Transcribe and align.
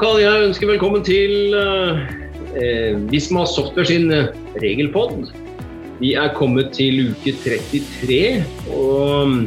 kan 0.00 0.16
jeg 0.16 0.44
ønske 0.46 0.64
velkommen 0.64 1.02
til 1.04 1.52
eh, 1.52 2.94
Visma 3.10 3.42
Software 3.44 3.84
sin 3.84 4.06
eh, 4.14 4.30
regelpod. 4.62 5.28
Vi 5.98 6.14
er 6.16 6.32
kommet 6.38 6.70
til 6.72 7.10
uke 7.10 7.34
33 7.42 8.20
og 8.72 9.28
mm, 9.28 9.42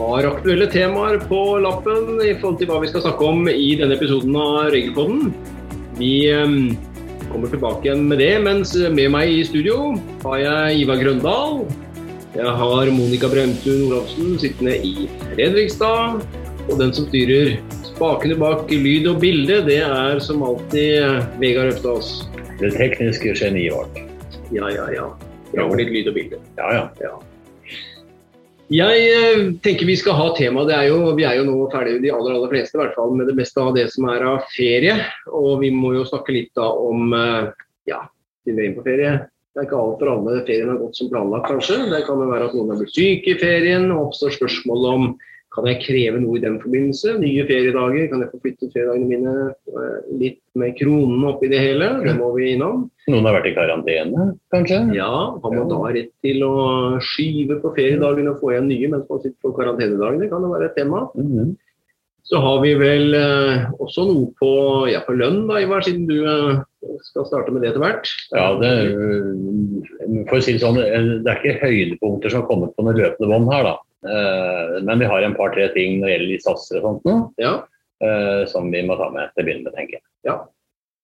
har 0.00 0.26
aktuelle 0.32 0.66
temaer 0.72 1.20
på 1.30 1.38
lappen 1.62 2.18
i 2.24 2.32
forhold 2.40 2.58
til 2.58 2.72
hva 2.72 2.80
vi 2.82 2.90
skal 2.90 3.04
snakke 3.04 3.28
om 3.28 3.46
i 3.52 3.68
denne 3.78 3.94
episoden 3.94 4.34
av 4.34 4.72
Regelpodden. 4.74 5.30
Vi 6.00 6.12
eh, 6.32 6.58
kommer 7.30 7.52
tilbake 7.52 7.86
igjen 7.86 8.02
med 8.10 8.18
det, 8.18 8.32
mens 8.42 8.74
med 8.74 9.14
meg 9.14 9.30
i 9.30 9.44
studio 9.46 9.92
har 10.24 10.42
jeg 10.42 10.82
Ivar 10.82 10.98
Grøndal. 11.04 11.62
Jeg 12.34 12.58
har 12.58 12.90
Monica 12.96 13.30
Bremtun 13.30 13.86
Olafsen 13.92 14.34
sittende 14.42 14.74
i 14.82 15.06
Fredrikstad. 15.36 16.18
Og 16.70 16.76
den 16.78 16.92
som 16.94 17.06
styrer 17.10 17.56
spakene 18.02 18.34
bak 18.34 18.66
lyd 18.66 19.04
og 19.06 19.20
bilde, 19.22 19.60
det 19.62 19.78
er 19.86 20.18
som 20.18 20.40
alltid 20.42 21.36
Vegard 21.38 21.68
Øftaas. 21.70 22.24
Det 22.58 22.72
tekniske 22.74 23.30
geniet 23.38 23.76
vårt. 23.76 24.00
Ja, 24.50 24.66
ja, 24.74 24.88
ja. 24.90 25.04
Med 25.54 25.76
litt 25.78 25.92
lyd 25.94 26.10
og 26.10 26.16
bilde. 26.16 26.40
Ja, 26.58 26.72
ja. 26.74 26.82
Ja. 26.98 27.12
Jeg 28.74 29.04
eh, 29.06 29.44
tenker 29.62 29.86
vi 29.86 29.94
skal 30.00 30.18
ha 30.18 30.26
tema. 30.34 30.66
Det 30.66 30.74
er 30.74 30.88
jo, 30.88 31.12
vi 31.14 31.28
er 31.28 31.38
jo 31.38 31.46
nå 31.46 31.68
ferdige, 31.70 32.02
de 32.02 32.10
aller 32.10 32.34
aller 32.34 32.50
fleste, 32.50 32.74
i 32.74 32.82
hvert 32.82 32.98
fall 32.98 33.14
med 33.14 33.30
det 33.30 33.38
meste 33.38 33.62
av 33.62 33.70
det 33.78 33.86
som 33.94 34.10
er 34.10 34.26
av 34.32 34.50
ferie. 34.50 34.98
Og 35.30 35.60
vi 35.62 35.70
må 35.70 35.94
jo 35.94 36.06
snakke 36.08 36.34
litt 36.34 36.50
da 36.58 36.72
om 36.74 37.14
eh, 37.14 37.52
ja, 37.92 38.02
siden 38.42 38.58
vi 38.64 38.70
er 38.72 38.78
på 38.80 38.88
ferie. 38.88 39.16
Det 39.52 39.62
er 39.62 39.68
ikke 39.68 39.78
alt 39.78 40.02
for 40.02 40.16
alle 40.16 40.40
ferien 40.48 40.74
har 40.74 40.82
gått 40.82 40.98
som 40.98 41.12
planlagt, 41.12 41.52
kanskje. 41.52 41.84
Det 41.92 42.02
kan 42.08 42.18
jo 42.18 42.32
være 42.34 42.50
at 42.50 42.58
noen 42.58 42.74
har 42.74 42.82
blitt 42.82 42.98
syke 42.98 43.36
i 43.36 43.38
ferien. 43.38 43.92
og 43.94 44.08
oppstår 44.08 44.40
spørsmål 44.40 44.88
om 44.90 45.12
kan 45.52 45.66
jeg 45.68 45.82
kreve 45.82 46.20
noe 46.22 46.38
i 46.38 46.42
den 46.42 46.56
forbindelse? 46.62 47.18
Nye 47.20 47.44
feriedager, 47.48 48.06
kan 48.08 48.22
jeg 48.24 48.30
få 48.32 48.40
flyttet 48.40 48.72
feriedagene 48.72 49.08
mine 49.10 49.34
eh, 49.52 49.98
litt 50.20 50.40
med 50.58 50.76
kronene 50.78 51.28
oppi 51.28 51.50
det 51.52 51.60
hele? 51.60 51.90
Det 52.06 52.14
må 52.16 52.30
vi 52.36 52.54
innom. 52.54 52.86
Noen 53.12 53.28
har 53.28 53.36
vært 53.36 53.50
i 53.50 53.56
karantene, 53.56 54.30
kanskje? 54.54 54.80
Ja, 54.96 55.10
har 55.42 55.52
man 55.56 55.68
da 55.68 55.82
rett 55.92 56.12
til 56.24 56.46
å 56.46 56.54
skyve 57.04 57.58
på 57.60 57.74
feriedagene 57.76 58.32
og 58.32 58.40
få 58.40 58.54
igjen 58.54 58.70
nye 58.70 58.94
mens 58.94 59.04
man 59.10 59.20
sitter 59.20 59.38
på 59.44 59.52
karantenedagene? 59.58 60.30
Kan 60.32 60.46
det 60.46 60.54
være 60.54 60.70
et 60.70 60.80
tema. 60.80 61.04
Mhm. 61.18 61.52
Så 62.32 62.38
har 62.38 62.60
vi 62.62 62.70
vel 62.78 63.16
eh, 63.18 63.64
også 63.82 64.06
noe 64.08 64.28
på, 64.38 64.50
ja, 64.88 65.02
på 65.04 65.18
lønn, 65.18 65.42
da, 65.50 65.58
Ivar, 65.60 65.82
siden 65.84 66.06
du 66.08 66.22
eh, 66.22 66.60
skal 67.10 67.26
starte 67.28 67.52
med 67.52 67.64
det 67.64 67.72
etter 67.72 67.82
hvert. 67.82 68.08
Ja, 68.32 68.46
det, 68.62 68.70
for 70.30 70.38
å 70.38 70.44
si 70.46 70.54
det 70.54 70.62
sånn, 70.62 70.78
det 70.78 71.28
er 71.28 71.40
ikke 71.42 71.58
høydepunkter 71.66 72.32
som 72.32 72.44
har 72.44 72.48
kommet 72.48 72.76
på 72.78 72.86
noe 72.86 72.96
løpende 72.96 73.28
bånd 73.34 73.50
her, 73.52 73.66
da. 73.68 73.74
Eh, 74.02 74.82
Men 74.82 74.98
vi 74.98 75.06
har 75.06 75.22
en 75.22 75.34
par-tre 75.34 75.68
ting 75.74 76.00
når 76.00 76.06
det 76.08 76.16
gjelder 76.18 76.42
satser 76.46 76.80
og 76.80 76.82
sånt 76.88 77.04
nå, 77.04 77.18
Ja, 77.38 77.62
eh, 78.02 78.44
som 78.50 78.70
vi 78.70 78.82
må 78.82 78.96
ta 78.98 79.10
med 79.10 79.30
til 79.34 79.44
å 79.44 79.46
begynne 79.46 79.64
med, 79.68 79.74
tenker 79.74 79.98
jeg. 80.00 80.02
ja. 80.26 80.40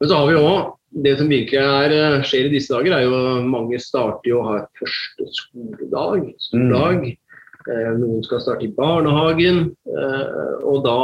Men 0.00 0.08
så 0.10 0.14
har 0.20 0.26
vi 0.28 0.34
òg 0.38 0.74
det 1.04 1.18
som 1.18 1.28
virkelig 1.28 1.58
er, 1.60 1.92
eh, 1.92 2.22
skjer 2.22 2.46
i 2.46 2.52
disse 2.54 2.72
dager, 2.72 2.92
er 2.96 3.02
jo 3.04 3.42
mange 3.44 3.78
starter 3.82 4.30
jo 4.30 4.38
å 4.40 4.46
ha 4.46 4.66
første 4.78 5.26
skoledag. 5.36 6.34
skoledag. 6.38 7.02
Mm. 7.12 7.98
Noen 8.00 8.22
skal 8.24 8.40
starte 8.40 8.64
i 8.64 8.72
barnehagen. 8.72 9.74
eh, 9.86 10.64
Og 10.64 10.82
da 10.84 10.94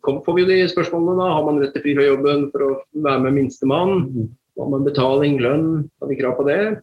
får 0.00 0.34
vi 0.34 0.42
jo 0.42 0.46
de 0.48 0.68
spørsmålene. 0.68 1.18
da, 1.18 1.34
Har 1.34 1.44
man 1.44 1.60
rett 1.60 1.74
til 1.74 1.82
fri 1.82 1.94
fra 1.94 2.04
jobben 2.06 2.50
for 2.50 2.58
å 2.60 2.80
være 2.94 3.22
med 3.24 3.34
minstemann? 3.34 4.30
Har 4.58 4.68
man 4.70 4.84
betaling, 4.84 5.38
lønn? 5.38 5.90
Har 6.00 6.08
vi 6.08 6.16
krav 6.16 6.38
på 6.38 6.46
det? 6.46 6.80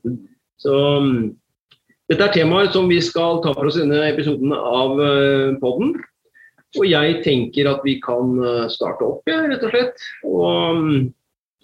Så 0.59 1.01
mm, 1.01 1.35
dette 2.11 2.25
er 2.25 2.33
temaer 2.35 2.71
som 2.73 2.89
vi 2.91 2.99
skal 3.03 3.39
ta 3.43 3.53
for 3.55 3.69
oss 3.69 3.77
i 3.79 3.83
denne 3.85 4.01
episoden 4.09 4.51
av 4.55 4.97
uh, 4.99 5.55
podden. 5.61 5.95
Og 6.79 6.87
jeg 6.89 7.19
tenker 7.25 7.69
at 7.69 7.83
vi 7.85 7.99
kan 8.01 8.31
eh, 8.41 8.63
starte 8.73 9.05
opp, 9.05 9.27
ja, 9.29 9.43
rett 9.45 9.61
og 9.61 9.73
slett. 9.75 10.05
Og 10.25 10.79
mm, 10.79 11.03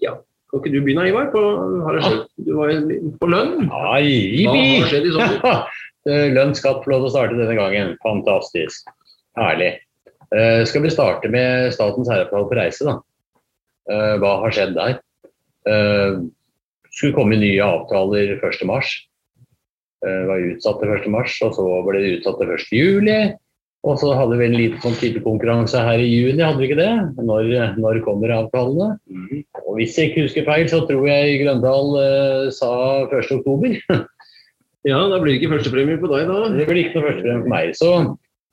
ja, 0.03 0.11
kan 0.51 0.61
ikke 0.61 0.73
du 0.73 0.83
begynne, 0.85 1.07
Ivar? 1.09 1.31
På, 1.33 1.41
har 1.87 1.97
skjedd? 2.03 2.21
Du 2.45 2.51
var 2.59 2.73
på 3.17 3.29
lønn. 3.29 3.67
Ai, 3.73 4.45
Hva 4.45 4.53
har 4.53 4.89
skjedd 4.93 5.09
i 5.09 5.13
sommer? 5.17 5.63
Eh, 6.07 6.29
Lønn 6.31 6.53
skal 6.55 6.77
få 6.79 6.93
lov 6.93 7.01
til 7.03 7.09
å 7.09 7.11
starte 7.11 7.35
denne 7.35 7.57
gangen. 7.57 7.89
Fantastisk. 8.05 8.87
Herlig. 9.37 9.73
Uh, 10.31 10.63
skal 10.65 10.85
vi 10.85 10.91
starte 10.93 11.29
med 11.29 11.73
Statens 11.75 12.07
æreavtale 12.07 12.47
på 12.47 12.55
reise, 12.55 12.87
da? 12.87 12.95
Uh, 13.91 14.15
hva 14.21 14.31
har 14.45 14.55
skjedd 14.55 14.77
der? 14.77 14.95
Uh, 15.67 16.23
skulle 16.87 17.17
komme 17.17 17.37
nye 17.41 17.67
avtaler 17.67 18.31
1.3. 18.39 18.79
Uh, 20.05 20.23
var 20.29 20.47
utsatt 20.53 20.79
til 20.79 20.91
1.3, 20.95 21.23
og 21.47 21.55
så 21.57 21.63
ble 21.85 22.01
det 22.03 22.17
utsatt 22.19 22.39
til 22.39 22.53
1.7. 22.55 23.37
Og 23.87 23.95
så 24.01 24.11
hadde 24.11 24.35
vi 24.35 24.43
en 24.49 24.57
liten 24.59 24.81
sånn 24.83 24.97
tippekonkurranse 24.99 25.79
her 25.85 26.01
i 26.03 26.07
juni, 26.09 26.43
hadde 26.43 26.59
vi 26.59 26.67
ikke 26.67 26.81
det? 26.81 26.91
Når, 27.23 27.51
når 27.79 28.01
kommer 28.03 28.33
avtalene? 28.35 28.89
Mhm. 29.07 29.43
Og 29.63 29.77
hvis 29.77 29.95
jeg 29.95 30.11
ikke 30.11 30.25
husker 30.25 30.47
feil, 30.47 30.65
så 30.67 30.81
tror 30.87 31.05
jeg 31.07 31.37
Grøndal 31.43 31.93
eh, 32.01 32.47
sa 32.55 32.71
1.10. 33.07 33.79
Ja, 34.87 34.99
da 35.11 35.17
blir 35.19 35.33
det 35.33 35.41
ikke 35.41 35.57
førstepremie 35.57 35.99
på 35.99 36.07
deg, 36.07 36.29
da. 36.29 36.49
Det 36.55 36.65
blir 36.69 36.85
ikke 36.85 37.01
noe 37.01 37.09
førstepremie 37.09 37.43
på 37.43 37.51
meg. 37.51 37.73
Så 37.75 37.89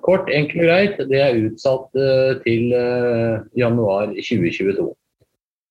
kort, 0.02 0.30
enkelt 0.34 0.58
og 0.58 0.66
greit, 0.66 0.96
det 1.10 1.20
er 1.22 1.38
utsatt 1.46 2.00
eh, 2.02 2.32
til 2.42 2.74
eh, 2.74 3.44
januar 3.58 4.10
2022. 4.10 4.88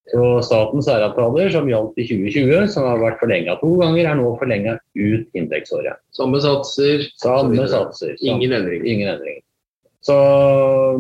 Så 0.05 0.25
statens 0.45 0.85
særavtaler 0.85 1.49
som 1.49 1.69
gjaldt 1.69 1.97
i 1.97 2.05
2020, 2.05 2.67
som 2.69 2.85
har 2.85 3.01
vært 3.01 3.17
forlenga 3.23 3.55
to 3.57 3.71
ganger, 3.79 4.05
er 4.05 4.19
nå 4.19 4.35
forlenga 4.38 4.75
ut 4.93 5.39
inntektsåret. 5.39 5.97
Samme 6.13 6.41
satser. 6.43 7.07
Samme 7.21 7.66
satser. 7.71 8.13
Ingen 8.21 8.53
endringer. 8.53 8.85
Ingen 8.85 9.09
endring. 9.15 9.39
Så 10.05 10.15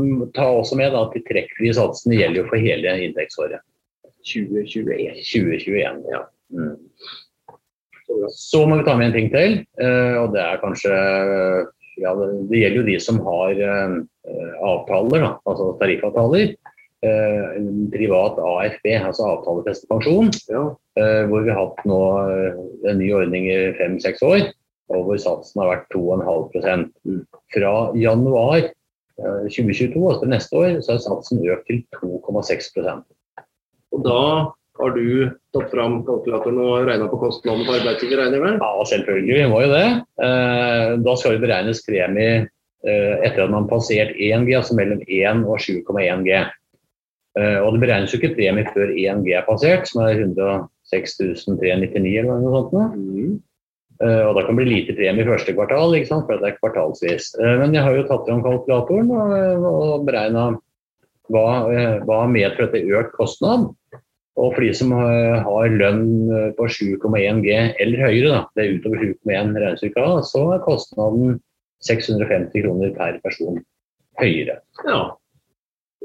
mm, 0.01 0.31
ta 0.33 0.47
også 0.49 0.79
med 0.79 0.97
at 0.97 1.13
de 1.13 1.21
trekkfrie 1.27 1.75
satsene 1.77 2.17
gjelder 2.17 2.41
jo 2.41 2.47
for 2.49 2.65
hele 2.65 2.95
inntektsåret. 3.05 3.61
2021. 4.25 5.21
2021. 5.21 6.01
Ja. 6.09 6.25
Mm. 6.49 6.73
Så 8.33 8.63
må 8.65 8.79
vi 8.79 8.87
ta 8.87 8.95
med 8.97 9.11
en 9.11 9.17
ting 9.19 9.29
til, 9.33 9.59
eh, 9.81 10.15
og 10.17 10.33
det 10.33 10.41
er 10.41 10.61
kanskje 10.61 10.93
ja, 12.01 12.11
det, 12.17 12.27
det 12.49 12.61
gjelder 12.61 12.81
jo 12.81 12.87
de 12.89 12.95
som 13.01 13.19
har 13.25 13.61
eh, 13.69 13.95
avtaler, 14.65 15.21
da, 15.21 15.31
altså 15.45 15.71
tariffavtaler. 15.81 16.55
Eh, 17.05 17.57
en 17.59 17.89
privat 17.93 18.37
AFB, 18.41 18.87
altså 18.97 19.27
avtalefestet 19.29 19.89
pensjon, 19.91 20.29
Ja. 20.49 20.61
eh, 20.97 21.25
hvor 21.29 21.43
vi 21.45 21.51
har 21.51 21.59
hatt 21.59 21.83
nå 21.85 21.99
eh, 22.31 22.55
en 22.89 22.97
ny 22.97 23.11
ordning 23.13 23.45
i 23.51 23.57
fem-seks 23.77 24.23
år, 24.25 24.47
og 24.89 25.03
hvor 25.05 25.19
satsen 25.21 25.61
har 25.61 25.69
vært 25.75 25.89
2,5 25.93 26.89
Mm. 27.05 27.19
Fra 27.53 27.73
januar 27.93 28.57
eh, 28.71 29.45
2022, 29.51 30.01
altså 30.09 30.25
neste 30.31 30.57
år, 30.57 30.81
så 30.81 30.95
er 30.95 31.03
satsen 31.05 31.43
økt 31.45 31.67
til 31.69 31.83
2,6% 31.99 33.03
Og 33.93 34.03
da 34.03 34.19
har 34.79 34.91
du 34.97 35.29
tatt 35.53 35.69
fram 35.71 36.01
kalkulatoren 36.07 36.57
og 36.59 36.87
regna 36.89 37.07
på 37.07 37.19
kostnadene 37.21 37.67
på 37.67 37.77
arbeidsgiver, 37.77 38.17
regner 38.23 38.39
jeg 38.39 38.43
med? 38.47 38.59
Ja, 38.59 38.83
selvfølgelig. 38.83 39.35
Vi 39.43 39.47
må 39.53 39.61
jo 39.61 39.71
det. 39.71 39.87
Eh, 40.25 40.97
Da 41.05 41.15
skal 41.15 41.37
det 41.37 41.45
beregnes 41.45 41.85
premie 41.85 42.47
etter 42.85 43.43
at 43.45 43.49
man 43.49 43.63
har 43.63 43.69
passert 43.79 44.11
1G, 44.15 44.53
altså 44.57 44.75
mellom 44.77 44.99
1 45.07 45.45
og 45.49 45.57
7,1 45.57 46.21
G. 46.25 46.45
Eh, 47.35 47.57
Og 47.59 47.73
det 47.75 47.81
beregnes 47.83 48.13
jo 48.13 48.19
ikke 48.19 48.35
premie 48.37 48.67
før 48.71 48.93
1G 48.95 49.33
er 49.35 49.45
passert, 49.47 49.89
som 49.89 50.05
er 50.05 50.15
106 50.21 51.17
399 51.19 52.19
eller 52.21 52.39
noe 52.39 52.63
sånt. 52.71 52.95
Mhm. 52.95 53.41
Eh, 54.01 54.23
Og 54.27 54.35
da 54.35 54.45
kan 54.45 54.55
det 54.55 54.61
bli 54.63 54.71
lite 54.73 54.95
premie 54.95 55.23
i 55.23 55.27
første 55.27 55.55
kvartal, 55.55 55.95
for 56.07 56.37
det 56.37 56.53
er 56.53 56.59
kvartalsvis. 56.61 57.35
Eh, 57.39 57.57
Men 57.59 57.73
jeg 57.73 57.83
har 57.83 57.95
jo 57.95 58.07
tatt 58.07 58.27
fram 58.27 58.43
kalkulatoren 58.43 59.11
og, 59.11 59.65
og 59.65 60.05
beregna 60.05 60.59
hva, 61.31 61.45
hva 62.05 62.21
har 62.21 62.29
medført 62.29 62.71
til 62.73 62.91
økt 62.93 63.13
kostnad. 63.17 63.71
Og 64.37 64.53
for 64.53 64.61
de 64.61 64.73
som 64.75 64.91
har 64.91 65.69
lønn 65.71 66.27
på 66.57 66.67
7,1 66.67 67.39
G 67.41 67.53
eller 67.79 68.01
høyere, 68.03 68.29
da, 68.33 68.41
det 68.55 68.65
er 68.65 68.73
utover 68.75 68.99
7,1 68.99 69.55
regnestykket, 69.55 70.25
så 70.27 70.41
er 70.53 70.65
kostnaden 70.65 71.37
650 71.87 72.51
kroner 72.65 72.91
per 72.97 73.19
person 73.23 73.61
høyere. 74.19 74.59
Ja. 74.83 75.15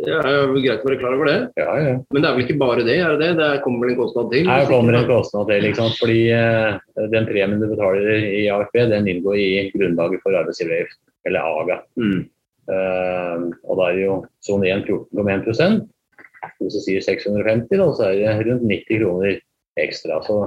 Det 0.00 0.14
er 0.16 0.30
jo 0.32 0.60
greit 0.62 0.84
å 0.84 0.88
være 0.88 0.98
klar 1.00 1.14
over 1.16 1.28
det. 1.28 1.38
Ja, 1.60 1.72
ja. 1.76 1.94
Men 2.14 2.22
det 2.22 2.28
er 2.28 2.36
vel 2.36 2.44
ikke 2.46 2.60
bare 2.60 2.84
det? 2.86 2.96
er 3.04 3.16
det 3.18 3.26
det? 3.26 3.30
Det 3.40 3.62
kommer 3.64 3.84
vel 3.84 3.92
en 3.92 3.98
kostnad 4.00 4.30
til? 4.32 4.46
Det 4.48 4.68
kommer 4.70 4.96
en 4.96 5.08
kostnad 5.10 5.50
til, 5.50 5.66
ikke 5.68 5.80
sant? 5.80 5.96
fordi 6.00 6.20
eh, 6.32 6.78
den 7.12 7.26
premien 7.28 7.60
du 7.60 7.66
betaler 7.68 8.24
i 8.24 8.46
AFP, 8.54 8.78
den 8.92 9.08
inngår 9.12 9.36
i 9.36 9.48
grunnlaget 9.74 10.22
for 10.24 10.38
arbeidsgiveravgift, 10.40 11.00
eller 11.28 11.58
AGA. 11.60 11.76
Mm. 12.00 12.22
Eh, 12.70 13.44
og 13.66 13.80
da 13.80 13.88
er 13.90 13.98
det 13.98 14.06
jo 14.06 14.16
sone 14.46 14.70
1 14.72 14.86
14,1 14.88 15.82
Hvis 16.60 16.78
du 16.78 16.80
sier 16.86 17.04
650, 17.04 17.76
da, 17.76 17.90
så 17.98 18.08
er 18.08 18.22
det 18.40 18.48
rundt 18.48 18.64
90 18.70 19.02
kroner 19.02 19.36
ekstra. 19.80 20.20
Så 20.24 20.38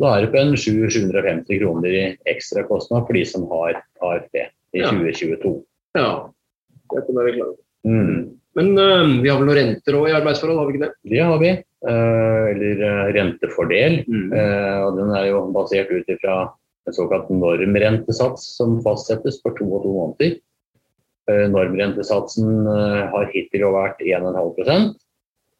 da 0.00 0.14
er 0.14 0.24
det 0.24 0.32
på 0.32 0.40
en 0.40 0.56
7 0.56 0.88
750 0.90 1.60
kroner 1.60 1.92
i 1.92 2.04
ekstra 2.30 2.64
kostnad 2.70 3.04
for 3.04 3.16
de 3.16 3.24
som 3.28 3.44
har 3.52 3.82
AFP 4.00 4.40
i 4.74 4.80
Ja. 4.80 4.88
2022. 4.90 5.58
Ja. 5.98 6.08
Det 6.94 7.04
kan 7.06 7.16
være 7.20 7.36
klar. 7.36 7.52
over. 7.52 7.60
Mm. 7.84 8.40
Men 8.54 8.72
øh, 8.78 9.14
vi 9.22 9.30
har 9.30 9.40
vel 9.40 9.48
noen 9.48 9.58
renter 9.58 9.98
òg 9.98 10.08
i 10.10 10.16
arbeidsforhold, 10.16 10.60
har 10.60 10.68
vi 10.68 10.76
ikke 10.76 10.84
det? 10.84 10.92
Det 11.12 11.22
har 11.22 11.38
vi. 11.42 11.52
Eh, 11.90 12.42
eller 12.54 12.84
eh, 12.88 13.04
rentefordel. 13.18 14.00
Mm. 14.06 14.28
Eh, 14.30 14.78
og 14.86 15.00
den 15.00 15.14
er 15.18 15.28
jo 15.32 15.44
basert 15.54 15.90
ut 15.90 16.10
ifra 16.14 16.38
en 16.84 16.96
såkalt 16.96 17.30
normrentesats 17.32 18.46
som 18.58 18.76
fastsettes 18.84 19.40
for 19.42 19.56
to 19.58 19.66
og 19.70 19.86
to 19.86 19.94
måneder. 19.96 20.36
Eh, 21.32 21.46
normrentesatsen 21.50 22.68
eh, 22.68 23.00
har 23.10 23.32
hittil 23.32 23.66
vært 23.74 24.04
1,5 24.04 24.94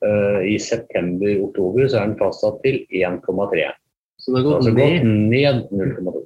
Uh, 0.04 0.42
I 0.44 0.58
september-oktober 0.60 1.86
så 1.88 2.00
er 2.00 2.10
den 2.10 2.18
fastsatt 2.20 2.58
til 2.64 2.82
1,3. 2.92 3.70
Så 4.20 4.32
det 4.32 4.40
har 4.40 4.46
gått 4.46 4.58
Altså 4.58 4.74
gått 4.76 5.06
ned. 5.06 5.30
ned 5.32 5.70
0,2. 5.72 6.24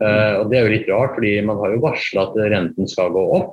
Uh, 0.00 0.32
og 0.40 0.50
Det 0.50 0.58
er 0.58 0.64
jo 0.64 0.72
litt 0.72 0.88
rart, 0.88 1.14
fordi 1.18 1.34
man 1.44 1.60
har 1.60 1.74
jo 1.74 1.82
varsla 1.84 2.24
at 2.28 2.38
renten 2.54 2.88
skal 2.88 3.12
gå 3.14 3.24
opp. 3.36 3.52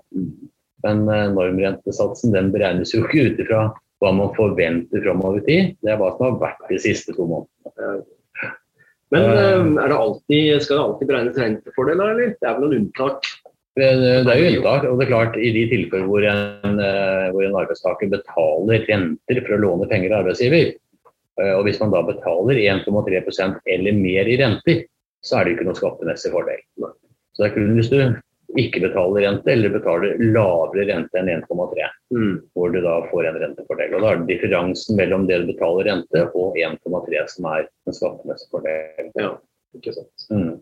Men 0.85 1.05
uh, 1.09 1.29
normrentesatsen 1.35 2.33
den 2.33 2.49
beregnes 2.53 2.93
jo 2.95 3.03
ikke 3.05 3.27
ut 3.29 3.41
ifra 3.43 3.67
hva 4.01 4.15
man 4.17 4.33
forventer 4.33 5.03
framover 5.03 5.43
i 5.43 5.45
tid. 5.45 5.75
Det 5.85 5.93
er 5.93 5.99
hva 6.01 6.09
som 6.15 6.25
har 6.27 6.41
vært 6.41 6.71
de 6.71 6.79
siste 6.81 7.13
to 7.17 7.27
månedene. 7.29 8.01
Men 9.11 9.27
Eh. 9.27 9.37
eh, 9.37 9.83
er 9.83 9.87
det 9.91 9.97
alltid, 9.97 10.61
skal 10.63 10.77
det 10.77 10.83
alltid 10.83 11.07
beregnes 11.07 11.37
rentefordeler, 11.37 12.11
eller? 12.13 12.35
Det 12.39 12.47
er 12.47 12.53
vel 12.55 12.63
noen 12.63 12.77
unntak? 12.79 13.27
Det, 13.75 13.87
det 14.25 14.31
er 14.31 14.39
jo 14.39 14.51
unntak. 14.51 14.85
og 14.87 14.99
det 14.99 15.05
er 15.05 15.11
klart 15.11 15.35
I 15.39 15.51
de 15.55 15.65
tilfeller 15.71 16.07
hvor 16.07 16.23
en, 16.27 16.79
eh, 16.79 17.27
hvor 17.31 17.43
en 17.43 17.59
arbeidstaker 17.59 18.11
betaler 18.11 18.87
renter 18.87 19.43
for 19.43 19.55
å 19.55 19.61
låne 19.65 19.89
penger 19.91 20.15
av 20.15 20.23
arbeidsgiver, 20.23 20.73
eh, 21.39 21.53
og 21.57 21.65
hvis 21.67 21.79
man 21.83 21.91
da 21.91 22.03
betaler 22.07 22.63
1,3% 22.63 23.59
eller 23.75 23.99
mer 23.99 24.31
i 24.31 24.39
renter, 24.39 24.83
så 25.23 25.37
er 25.37 25.43
det 25.43 25.51
jo 25.51 25.57
ikke 25.59 25.69
noe 25.69 25.79
skattemessig 25.79 26.31
fordel. 26.33 26.63
Så 27.35 27.43
det 27.43 27.51
er 27.51 27.55
kun 27.55 27.75
hvis 27.77 27.91
du 27.91 27.99
ikke 28.57 28.81
betaler 28.83 29.21
rente, 29.27 29.47
eller 29.51 29.69
betaler 29.69 30.17
lavere 30.19 30.87
rente 30.89 31.19
enn 31.19 31.29
1,3, 31.29 31.87
Mm. 32.11 32.41
hvor 32.53 32.71
du 32.73 32.81
da 32.81 33.01
får 33.11 33.27
en 33.29 33.39
rentefordel. 33.39 33.93
Og 33.95 34.01
Da 34.01 34.11
er 34.11 34.17
det 34.17 34.27
differansen 34.33 34.95
mellom 34.97 35.27
det 35.27 35.39
du 35.45 35.53
betaler 35.53 35.85
rente 35.87 36.25
og 36.35 36.55
1,3 36.57 37.27
som 37.29 37.45
er 37.45 37.67
en 37.87 37.93
skattemessig 37.93 38.49
fordel. 38.51 39.11
Ja, 39.15 39.37
ikke 39.75 39.93
sant. 39.93 40.27
Mm. 40.31 40.59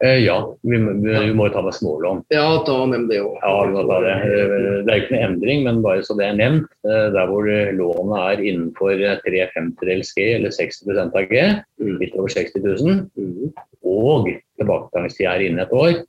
Eh, 0.00 0.20
ja, 0.22 0.36
vi, 0.62 0.76
vi, 0.78 1.10
vi 1.26 1.32
må 1.34 1.48
jo 1.48 1.52
ta 1.56 1.60
med 1.66 1.74
smålån. 1.74 2.20
Ja, 2.30 2.44
ta 2.64 2.76
med 2.86 3.08
det 3.10 3.18
òg. 3.18 3.34
Ja, 3.42 3.54
vi 3.66 3.72
må 3.74 3.82
ta 3.88 3.96
det. 4.04 4.12
Eh, 4.30 4.82
Det 4.86 4.92
er 4.94 5.00
ikke 5.02 5.14
noe 5.16 5.24
endring, 5.26 5.64
men 5.66 5.80
bare 5.82 6.04
så 6.06 6.14
det 6.16 6.28
er 6.28 6.36
nevnt. 6.38 6.68
eh, 6.86 7.08
Der 7.10 7.26
hvor 7.26 7.48
eh, 7.50 7.72
lånet 7.74 8.20
er 8.22 8.44
innenfor 8.46 8.94
eh, 8.94 9.18
3 9.26 9.48
femtedels 9.56 10.12
G 10.14 10.28
eller 10.36 10.50
60 10.54 10.86
av 11.16 11.26
G, 11.28 11.42
Mm. 11.82 11.98
litt 11.98 12.14
over 12.14 12.28
60 12.28 12.62
000, 12.62 13.10
Mm. 13.18 13.52
og 13.84 14.28
tilbakebetalingstid 14.60 15.26
er 15.26 15.40
inne 15.50 15.62
et 15.66 15.70
år, 15.74 15.90
eh, 15.98 16.04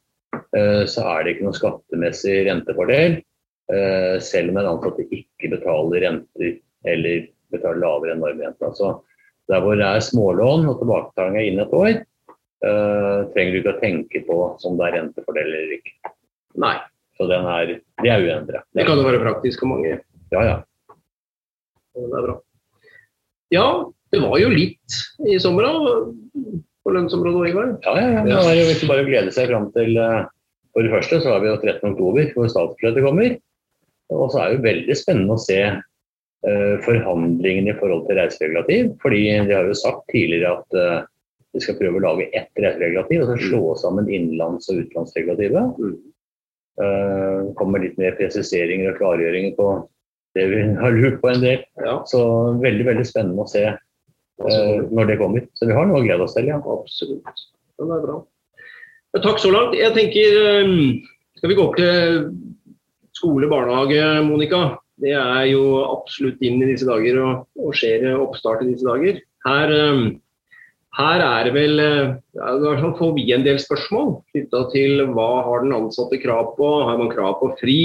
så 0.89 1.03
er 1.13 1.23
det 1.27 1.35
ikke 1.35 1.45
noen 1.45 1.57
skattemessig 1.57 2.37
rentefordel. 2.47 3.19
eh, 3.71 4.15
Selv 4.25 4.49
om 4.49 4.57
en 4.57 4.69
ansatte 4.71 5.05
ikke 5.13 5.51
betaler 5.51 6.01
renter 6.07 6.55
eller 6.89 7.27
betaler 7.53 7.81
lavere 7.83 8.15
enn 8.15 8.23
normrenta. 8.23 8.71
Så 8.73 8.95
der 9.49 9.61
hvor 9.61 9.75
det 9.77 9.85
er 9.85 9.99
smålån 10.05 10.67
og 10.69 10.79
tilbakebetaling 10.81 11.37
er 11.37 11.47
innen 11.49 11.65
et 11.65 11.73
år, 11.77 11.91
eh, 12.65 13.19
trenger 13.33 13.51
du 13.53 13.59
ikke 13.61 13.75
å 13.75 13.81
tenke 13.81 14.23
på 14.27 14.39
om 14.65 14.77
det 14.79 14.87
er 14.89 14.97
rentefordel 14.99 15.47
eller 15.53 15.75
ikke. 15.77 15.93
Nei, 16.57 16.75
Så 17.19 17.27
den 17.27 17.45
er, 17.45 17.65
det 18.03 18.09
er 18.09 18.21
uendret. 18.25 18.63
det 18.73 18.85
kan 18.87 18.97
jo 18.97 19.03
være 19.05 19.19
praktisk 19.21 19.59
for 19.59 19.67
mange. 19.73 19.99
Ja, 20.31 20.41
ja. 20.45 20.57
Det 21.93 22.05
er 22.05 22.25
bra. 22.25 22.35
Ja, 23.51 23.65
det 24.13 24.21
var 24.21 24.37
jo 24.39 24.49
litt 24.53 24.97
i 25.27 25.37
sommer 25.41 25.65
da, 25.65 25.73
på 26.85 26.93
lønnsområdet, 26.95 27.49
Ivar. 27.51 27.71
Ja, 27.83 27.93
ja, 27.99 28.09
ja. 28.13 28.23
Det 28.23 28.55
er 28.55 28.59
jo 28.81 28.87
bare 28.89 29.03
å 29.03 29.09
glede 29.09 29.33
seg 29.35 29.49
fram 29.51 29.67
til 29.75 29.97
eh, 29.99 30.21
For 30.79 30.87
det 30.87 30.93
første 30.93 31.17
så 31.19 31.33
har 31.33 31.41
vi 31.43 31.49
jo 31.49 31.57
13. 31.59 31.81
oktober 31.91 32.29
hvor 32.31 32.45
statsbudsjettet 32.47 33.03
kommer. 33.03 33.33
Og 34.15 34.29
så 34.31 34.39
er 34.39 34.45
det 34.47 34.55
jo 34.55 34.63
veldig 34.63 34.95
spennende 34.95 35.35
å 35.35 35.41
se 35.43 35.57
eh, 35.67 36.75
forhandlingene 36.85 37.73
i 37.73 37.79
forhold 37.81 38.05
til 38.07 38.15
reiseregulativ. 38.15 38.93
Fordi 39.03 39.19
de 39.49 39.57
har 39.57 39.67
jo 39.67 39.75
sagt 39.75 40.05
tidligere 40.13 40.53
at 40.55 40.77
eh, 40.79 41.01
de 41.51 41.63
skal 41.65 41.75
prøve 41.81 41.99
å 41.99 42.05
lage 42.05 42.29
ett 42.31 42.63
reiseregulativ 42.63 43.25
og 43.25 43.27
så 43.33 43.35
slå 43.43 43.61
sammen 43.81 44.07
innenlands- 44.07 44.71
og 44.71 44.85
utenlandsregulativet. 44.85 45.83
Det 45.83 45.91
Uh, 46.79 47.49
kommer 47.59 47.81
litt 47.83 47.97
mer 47.99 48.13
presiseringer 48.15 48.93
og 48.93 49.01
klargjøringer 49.01 49.51
på 49.57 49.65
det 50.37 50.45
vi 50.47 50.61
har 50.79 50.93
lurt 50.95 51.17
på 51.19 51.27
en 51.27 51.41
del. 51.43 51.65
Så 52.07 52.21
veldig, 52.63 52.85
veldig 52.87 53.03
spennende 53.03 53.43
å 53.43 53.51
se 53.51 53.65
eh, 53.67 54.77
når 54.87 55.09
det 55.11 55.17
kommer. 55.19 55.43
Så 55.59 55.67
vi 55.67 55.75
har 55.75 55.89
noe 55.89 55.99
å 55.99 56.05
glede 56.05 56.23
oss 56.23 56.37
til, 56.37 56.47
ja. 56.47 56.61
absolutt. 56.63 57.43
Den 57.75 57.91
det 57.91 57.97
er 57.97 58.05
bra. 58.05 58.15
Ja, 59.15 59.23
takk 59.23 59.41
så 59.41 59.49
langt. 59.53 59.73
Jeg 59.77 59.95
tenker 59.95 60.35
um, 60.65 61.01
Skal 61.39 61.49
vi 61.49 61.57
gå 61.57 61.65
opp 61.65 61.77
til 61.79 62.29
skole, 63.17 63.49
barnehage, 63.49 64.03
Monica? 64.27 64.77
Det 64.99 65.15
er 65.15 65.45
jo 65.49 65.79
absolutt 65.87 66.41
inn 66.45 66.59
i 66.61 66.69
disse 66.69 66.87
dager 66.87 67.17
og, 67.23 67.45
og 67.57 67.75
skjer 67.77 68.11
oppstart 68.19 68.65
i 68.65 68.73
disse 68.73 68.85
dager. 68.85 69.21
Her, 69.47 69.73
um, 69.89 70.03
her 70.99 71.23
er 71.25 71.47
det 71.47 71.55
vel 71.55 71.81
uh, 71.81 72.13
ja, 72.37 72.93
får 72.99 73.13
vi 73.17 73.29
en 73.33 73.47
del 73.47 73.59
spørsmål 73.63 74.19
knytta 74.33 74.65
til 74.75 75.05
hva 75.15 75.29
har 75.47 75.65
den 75.65 75.75
ansatte 75.79 76.21
krav 76.21 76.53
på. 76.59 76.71
Har 76.85 77.01
man 77.01 77.13
krav 77.13 77.39
på 77.41 77.53
fri? 77.61 77.81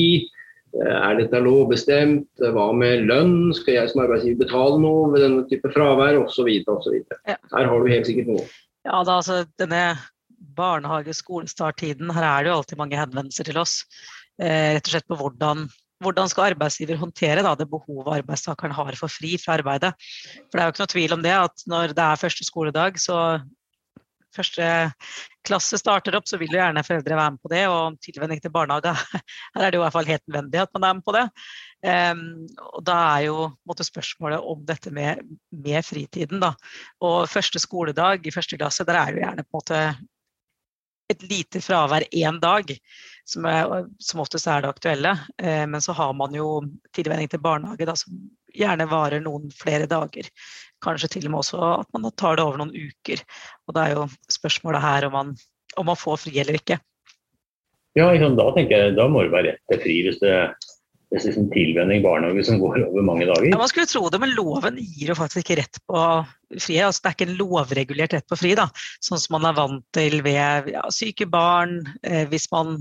Eh, 0.75 0.97
Er 0.99 1.21
dette 1.23 1.41
lovbestemt? 1.41 2.29
Hva 2.43 2.71
med 2.77 3.07
lønn? 3.09 3.55
Skal 3.57 3.79
jeg 3.79 3.93
som 3.93 4.05
arbeidsgiver 4.05 4.43
betale 4.45 4.81
noe 4.83 5.13
ved 5.15 5.25
denne 5.25 5.45
type 5.51 5.71
fravær? 5.73 6.19
Osv. 6.25 6.51
osv. 6.67 6.99
Ja. 7.31 7.39
Her 7.55 7.71
har 7.71 7.79
du 7.81 7.93
helt 7.93 8.11
sikkert 8.11 8.33
noe. 8.35 8.49
Ja, 8.85 8.99
da, 9.07 9.21
altså, 9.23 9.45
denne 9.61 9.95
barnehage-skolestarttiden, 10.59 12.13
her 12.15 12.29
er 12.29 12.45
det 12.45 12.53
jo 12.53 12.59
alltid 12.59 12.81
mange 12.81 13.01
henvendelser 13.01 13.49
til 13.49 13.59
oss. 13.63 13.81
Eh, 14.43 14.75
rett 14.77 14.89
og 14.89 14.95
slett 14.95 15.11
på 15.11 15.19
hvordan, 15.21 15.67
hvordan 16.05 16.31
skal 16.31 16.51
arbeidsgiver 16.53 17.01
håndtere 17.01 17.45
da, 17.47 17.55
det 17.59 17.71
behovet 17.71 18.21
arbeidstakeren 18.21 18.75
har 18.75 18.99
for 19.01 19.13
fri 19.13 19.37
fra 19.41 19.59
arbeidet. 19.59 19.95
For 20.49 20.57
det 20.57 20.63
er 20.63 20.71
jo 20.71 20.75
ikke 20.75 20.85
noe 20.85 20.95
tvil 20.95 21.19
om 21.19 21.27
det 21.27 21.37
at 21.39 21.69
når 21.71 21.95
det 21.97 22.07
er 22.07 22.25
første 22.25 22.49
skoledag, 22.49 22.99
så 23.03 23.19
første 24.35 24.69
klasse 25.47 25.79
starter 25.79 26.17
opp, 26.17 26.27
så 26.29 26.39
vil 26.41 26.53
jo 26.53 26.59
gjerne 26.59 26.85
foreldre 26.87 27.19
være 27.19 27.35
med 27.35 27.43
på 27.43 27.51
det. 27.53 27.63
Og 27.71 27.99
tilvenning 28.05 28.41
til 28.43 28.53
barnehage, 28.55 28.95
her 29.55 29.67
er 29.67 29.71
det 29.71 29.79
jo 29.79 29.83
i 29.83 29.85
hvert 29.85 29.97
fall 29.97 30.11
helt 30.11 30.25
nødvendig 30.27 30.63
at 30.65 30.73
man 30.77 30.89
er 30.89 30.97
med 30.99 31.07
på 31.07 31.15
det. 31.17 31.25
Um, 31.85 32.25
og 32.71 32.81
da 32.89 32.97
er 33.13 33.27
jo 33.27 33.39
måtte, 33.69 33.87
spørsmålet 33.87 34.41
om 34.55 34.65
dette 34.67 34.93
med, 34.95 35.21
med 35.53 35.85
fritiden, 35.85 36.41
da. 36.43 36.55
Og 37.05 37.29
første 37.31 37.61
skoledag 37.63 38.27
i 38.27 38.35
første 38.35 38.59
klasse, 38.61 38.87
der 38.89 39.01
er 39.01 39.13
jo 39.13 39.23
gjerne 39.25 39.45
på 39.45 39.53
en 39.53 39.61
måte 39.61 39.81
et 41.13 41.27
lite 41.29 41.61
fravær 41.61 42.07
én 42.11 42.39
dag, 42.41 42.71
som, 43.29 43.45
er, 43.49 43.89
som 43.99 44.23
oftest 44.25 44.49
er 44.49 44.65
det 44.65 44.71
aktuelle. 44.73 45.13
Eh, 45.43 45.65
men 45.69 45.83
så 45.85 45.93
har 45.97 46.15
man 46.17 46.35
jo 46.37 46.63
tilvenning 46.97 47.29
til 47.31 47.43
barnehage, 47.45 47.89
da, 47.89 47.97
som 47.99 48.17
gjerne 48.55 48.87
varer 48.91 49.25
noen 49.25 49.51
flere 49.55 49.89
dager. 49.91 50.31
Kanskje 50.85 51.11
til 51.17 51.29
og 51.29 51.35
med 51.35 51.43
også 51.43 51.61
at 51.81 51.91
man 51.97 52.11
tar 52.17 52.39
det 52.39 52.47
over 52.47 52.61
noen 52.61 52.75
uker. 52.75 53.23
Og 53.69 53.77
da 53.77 53.87
er 53.87 53.99
jo 53.99 54.09
spørsmålet 54.33 54.85
her 54.85 55.09
om 55.09 55.17
man, 55.19 55.35
om 55.81 55.91
man 55.91 55.99
får 55.99 56.25
fri 56.27 56.39
eller 56.41 56.61
ikke. 56.61 56.79
Ja, 57.95 58.09
da 58.11 58.47
tenker 58.57 58.89
jeg 58.89 58.97
da 58.97 59.07
må 59.07 59.23
det 59.23 59.31
være 59.35 59.53
rett 59.53 59.69
til 59.71 59.83
fri 59.85 60.01
hvis 60.03 60.17
det 60.23 60.35
det 61.13 61.21
er 61.21 61.37
en 61.39 61.51
tilvenning 61.53 62.03
barnehage 62.05 62.45
som 62.49 62.59
går 62.63 62.81
over 62.89 63.05
mange 63.07 63.27
dager. 63.29 63.47
Ja, 63.51 63.59
Man 63.61 63.71
skulle 63.71 63.91
tro 63.91 64.09
det, 64.11 64.19
men 64.23 64.35
loven 64.35 64.81
gir 64.81 65.13
jo 65.13 65.19
faktisk 65.19 65.45
ikke 65.45 65.61
rett 65.61 65.79
på 65.87 66.01
fri. 66.57 66.81
Altså, 66.83 67.05
det 67.05 67.11
er 67.11 67.17
ikke 67.17 67.29
en 67.29 67.39
lovregulert 67.39 68.17
rett 68.17 68.27
på 68.31 68.39
fri, 68.41 68.55
da, 68.59 68.67
sånn 69.05 69.21
som 69.23 69.37
man 69.37 69.47
er 69.51 69.59
vant 69.59 69.85
til 69.95 70.19
ved 70.25 70.73
ja, 70.75 70.83
syke 70.95 71.29
barn. 71.31 71.83
Eh, 72.03 72.25
hvis 72.33 72.49
man 72.55 72.81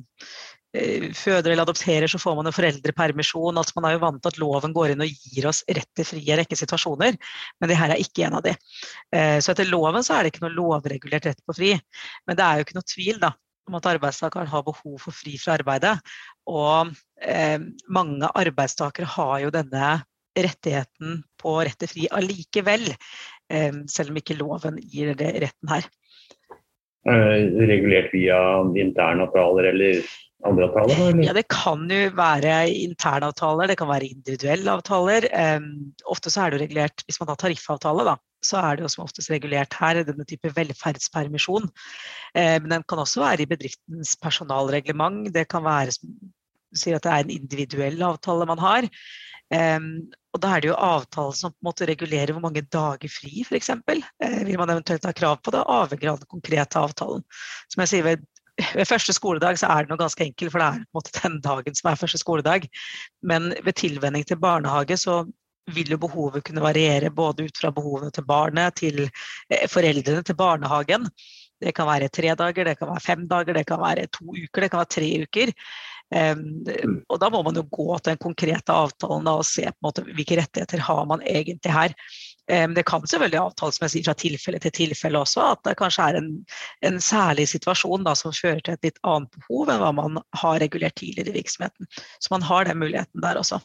eh, 0.74 1.12
føder 1.13 1.51
eller 1.51 1.68
adopterer, 1.68 2.10
så 2.10 2.22
får 2.22 2.39
man 2.39 2.50
jo 2.50 2.56
foreldrepermisjon. 2.58 3.62
Altså, 3.62 3.77
man 3.77 3.89
er 3.89 3.98
jo 3.98 4.03
vant 4.08 4.24
til 4.24 4.34
at 4.34 4.42
loven 4.42 4.75
går 4.80 4.96
inn 4.96 5.06
og 5.06 5.30
gir 5.30 5.50
oss 5.51 5.62
rett 5.70 5.92
til 5.94 6.10
fri 6.15 6.24
i 6.24 6.34
en 6.34 6.42
rekke 6.42 6.58
situasjoner, 6.58 7.22
men 7.62 7.70
det 7.72 7.80
her 7.80 7.94
er 7.94 8.01
ikke 8.01 8.25
en 8.30 8.39
av 8.39 8.48
de. 8.48 8.56
Eh, 9.13 9.38
så 9.44 9.53
etter 9.53 9.70
loven 9.70 10.06
så 10.06 10.18
er 10.18 10.25
det 10.25 10.34
ikke 10.34 10.48
noe 10.48 10.58
lovregulert 10.58 11.30
rett 11.30 11.46
på 11.46 11.60
fri. 11.60 11.75
Men 12.25 12.39
det 12.39 12.48
er 12.48 12.58
jo 12.58 12.70
ikke 12.70 12.80
noe 12.82 12.94
tvil 12.96 13.22
da, 13.22 13.36
om 13.70 13.77
at 13.79 13.89
arbeidstakeren 13.93 14.50
har 14.51 14.65
behov 14.65 14.98
for 15.05 15.15
fri 15.15 15.36
fra 15.41 15.58
arbeidet. 15.58 15.96
Og 16.50 16.91
eh, 17.22 17.60
mange 17.88 18.32
arbeidstakere 18.34 19.10
har 19.15 19.38
jo 19.46 19.53
denne 19.53 19.93
rettigheten 20.34 21.22
på 21.39 21.58
rett 21.62 21.77
til 21.82 21.91
fri 21.91 22.08
allikevel, 22.12 22.89
eh, 23.53 23.84
selv 23.91 24.13
om 24.13 24.20
ikke 24.20 24.39
loven 24.39 24.79
gir 24.82 25.13
det 25.20 25.32
retten 25.46 25.74
her. 25.75 25.88
Eh, 27.03 27.39
regulert 27.67 28.13
via 28.15 28.39
internavtaler 28.79 29.72
eller 29.74 30.03
andre 30.47 30.67
avtaler? 30.67 30.93
Eller? 30.95 31.23
Ja, 31.27 31.33
Det 31.38 31.45
kan 31.51 31.88
jo 31.91 32.01
være 32.17 32.57
interne 32.71 33.31
avtaler, 33.31 33.71
det 33.71 33.77
kan 33.79 33.91
være 33.91 34.12
individuelle 34.12 34.77
avtaler. 34.77 35.27
Um, 35.57 35.71
ofte 36.12 36.33
så 36.33 36.43
er 36.43 36.51
det 36.51 36.59
jo 36.59 36.65
regulert, 36.65 37.05
Hvis 37.07 37.19
man 37.21 37.31
har 37.31 37.41
tariffavtale, 37.41 38.05
da, 38.12 38.17
så 38.43 38.59
er 38.62 38.75
det 38.75 38.85
jo 38.85 38.91
som 38.93 39.05
oftest 39.05 39.31
regulert 39.31 39.75
her 39.79 40.03
denne 40.03 40.27
type 40.27 40.51
velferdspermisjon. 40.55 41.69
Eh, 42.35 42.57
men 42.62 42.69
den 42.75 42.88
kan 42.89 43.01
også 43.03 43.23
være 43.23 43.45
i 43.45 43.50
bedriftens 43.50 44.15
personalreglement. 44.19 45.31
Det 45.33 45.47
kan 45.51 45.63
være 45.63 45.95
sier 46.73 46.97
at 46.97 47.05
det 47.05 47.13
er 47.13 47.23
en 47.23 47.38
individuell 47.38 48.01
avtale 48.05 48.50
man 48.50 48.62
har. 48.62 48.89
Um, 49.53 49.88
og 50.33 50.41
da 50.41 50.55
er 50.55 50.63
det 50.63 50.69
jo 50.71 50.77
avtalen 50.81 51.35
som 51.38 51.51
på 51.53 51.62
en 51.62 51.67
måte 51.67 51.85
regulerer 51.85 52.33
hvor 52.33 52.41
mange 52.41 52.63
dager 52.73 53.12
fri, 53.12 53.43
f.eks. 53.45 53.69
Eh, 53.69 54.39
vil 54.47 54.57
man 54.57 54.71
eventuelt 54.73 55.05
ha 55.05 55.13
krav 55.13 55.43
på 55.45 55.53
det, 55.53 55.62
avhenger 55.69 56.13
av 56.13 56.21
den 56.23 56.31
konkrete 56.31 56.81
avtalen. 56.81 57.21
Som 57.69 57.83
jeg 57.83 57.91
sier, 57.91 58.07
ved, 58.07 58.23
ved 58.62 58.88
første 58.88 59.13
skoledag 59.15 59.57
så 59.60 59.69
er 59.74 59.83
det 59.83 59.93
noe 59.93 60.01
ganske 60.01 60.25
enkelt, 60.25 60.53
for 60.53 60.62
det 60.62 60.67
er 60.67 60.81
på 60.83 60.83
en 60.83 61.00
måte 61.00 61.13
den 61.19 61.39
dagen 61.45 61.77
som 61.77 61.89
er 61.89 62.01
første 62.01 62.22
skoledag. 62.22 62.67
Men 63.25 63.53
ved 63.65 63.77
tilvenning 63.79 64.25
til 64.29 64.41
barnehage 64.41 64.98
så 65.01 65.24
vil 65.74 65.93
jo 65.93 66.00
behovet 66.01 66.43
kunne 66.43 66.63
variere 66.63 67.13
både 67.13 67.48
ut 67.48 67.62
fra 67.62 67.72
behovene 67.72 68.12
til 68.12 68.25
barnet, 68.27 68.75
til 68.81 69.05
eh, 69.05 69.65
foreldrene, 69.72 70.25
til 70.27 70.38
barnehagen. 70.38 71.07
Det 71.63 71.72
kan 71.77 71.88
være 71.88 72.12
tre 72.12 72.36
dager, 72.36 72.67
det 72.67 72.77
kan 72.79 72.91
være 72.91 73.05
fem 73.05 73.25
dager, 73.29 73.55
det 73.55 73.65
kan 73.69 73.79
være 73.79 74.10
to 74.12 74.27
uker, 74.27 74.65
det 74.65 74.72
kan 74.74 74.83
være 74.83 74.95
tre 74.98 75.10
uker. 75.24 75.53
Um, 76.13 77.00
og 77.10 77.17
da 77.24 77.29
må 77.31 77.39
man 77.41 77.55
jo 77.57 77.63
gå 77.74 77.95
til 77.98 78.12
den 78.12 78.19
konkrete 78.22 78.74
avtalen 78.75 79.29
og 79.31 79.45
se 79.48 79.63
på 79.65 79.72
en 79.72 79.86
måte 79.88 80.03
hvilke 80.05 80.38
rettigheter 80.38 80.83
har 80.83 81.05
man 81.10 81.24
egentlig 81.25 81.74
her. 81.74 81.95
Det 82.47 82.83
kan 82.83 83.05
selvfølgelig 83.07 83.39
avtales 83.39 83.77
med 83.79 83.93
fra 84.03 84.13
tilfelle 84.19 84.59
til 84.59 84.73
tilfelle 84.75 85.19
også, 85.23 85.45
at 85.53 85.62
det 85.63 85.77
kanskje 85.79 86.07
er 86.09 86.17
en, 86.19 86.31
en 86.83 86.97
særlig 87.00 87.45
situasjon 87.47 88.03
da, 88.03 88.15
som 88.19 88.35
fører 88.35 88.59
til 88.59 88.75
et 88.75 88.89
litt 88.89 89.00
annet 89.07 89.31
behov 89.38 89.71
enn 89.71 89.79
hva 89.79 89.91
man 89.95 90.19
har 90.41 90.59
regulert 90.59 90.97
tidligere 91.00 91.31
i 91.31 91.38
virksomheten. 91.38 91.88
Så 92.19 92.33
man 92.35 92.43
har 92.43 92.67
den 92.67 92.81
muligheten 92.83 93.23
der 93.23 93.39
også. 93.39 93.62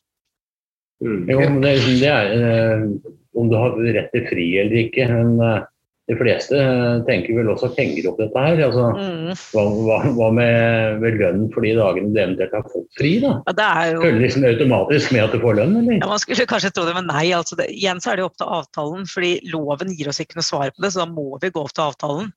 Mm. 1.03 1.27
Jo, 1.31 1.41
men 1.41 1.59
det, 1.63 1.75
det 1.87 2.11
er, 2.11 2.31
uh, 2.39 3.11
om 3.39 3.51
du 3.51 3.59
har 3.59 3.75
rett 3.99 4.15
til 4.15 4.25
fri 4.31 4.47
eller 4.63 4.81
ikke. 4.85 5.09
Men, 5.11 5.35
uh, 5.43 5.67
de 6.09 6.17
fleste 6.17 6.57
eh, 6.57 7.01
tenker 7.05 7.37
vel 7.37 7.51
også 7.53 7.69
penger 7.77 8.07
opp 8.09 8.21
dette 8.23 8.45
her. 8.45 8.63
Altså, 8.65 8.85
mm. 8.97 9.35
hva, 9.53 9.65
hva, 9.85 9.99
hva, 10.17 10.29
med, 10.39 11.03
med 11.03 11.19
lønn 11.21 11.43
for 11.53 11.67
de 11.67 11.75
dagene 11.77 12.15
du 12.15 12.21
eventuelt 12.23 12.55
har 12.57 12.65
fått 12.73 12.89
fri? 12.97 13.11
da? 13.25 13.35
Ja, 13.45 13.55
det 13.59 13.67
er 13.69 13.91
jo... 13.93 14.01
Følger 14.07 14.25
liksom 14.25 14.47
automatisk 14.49 15.13
med 15.13 15.27
at 15.27 15.37
du 15.37 15.43
får 15.43 15.59
lønn, 15.61 15.77
eller? 15.83 15.99
Ja, 16.01 16.09
Man 16.09 16.23
skulle 16.23 16.49
kanskje 16.49 16.73
tro 16.73 16.87
det, 16.89 16.97
men 16.97 17.11
nei. 17.13 17.27
Altså 17.37 17.59
det, 17.61 17.69
igjen 17.77 18.01
så 18.01 18.13
er 18.15 18.19
det 18.19 18.25
jo 18.25 18.31
opp 18.31 18.41
til 18.41 18.57
avtalen. 18.57 19.05
fordi 19.13 19.35
loven 19.53 19.93
gir 19.99 20.09
oss 20.09 20.23
ikke 20.25 20.41
noe 20.41 20.49
svar 20.49 20.73
på 20.73 20.87
det, 20.87 20.95
så 20.95 21.05
da 21.05 21.11
må 21.13 21.29
vi 21.43 21.53
gå 21.53 21.67
opp 21.67 21.77
til 21.77 21.87
avtalen. 21.91 22.33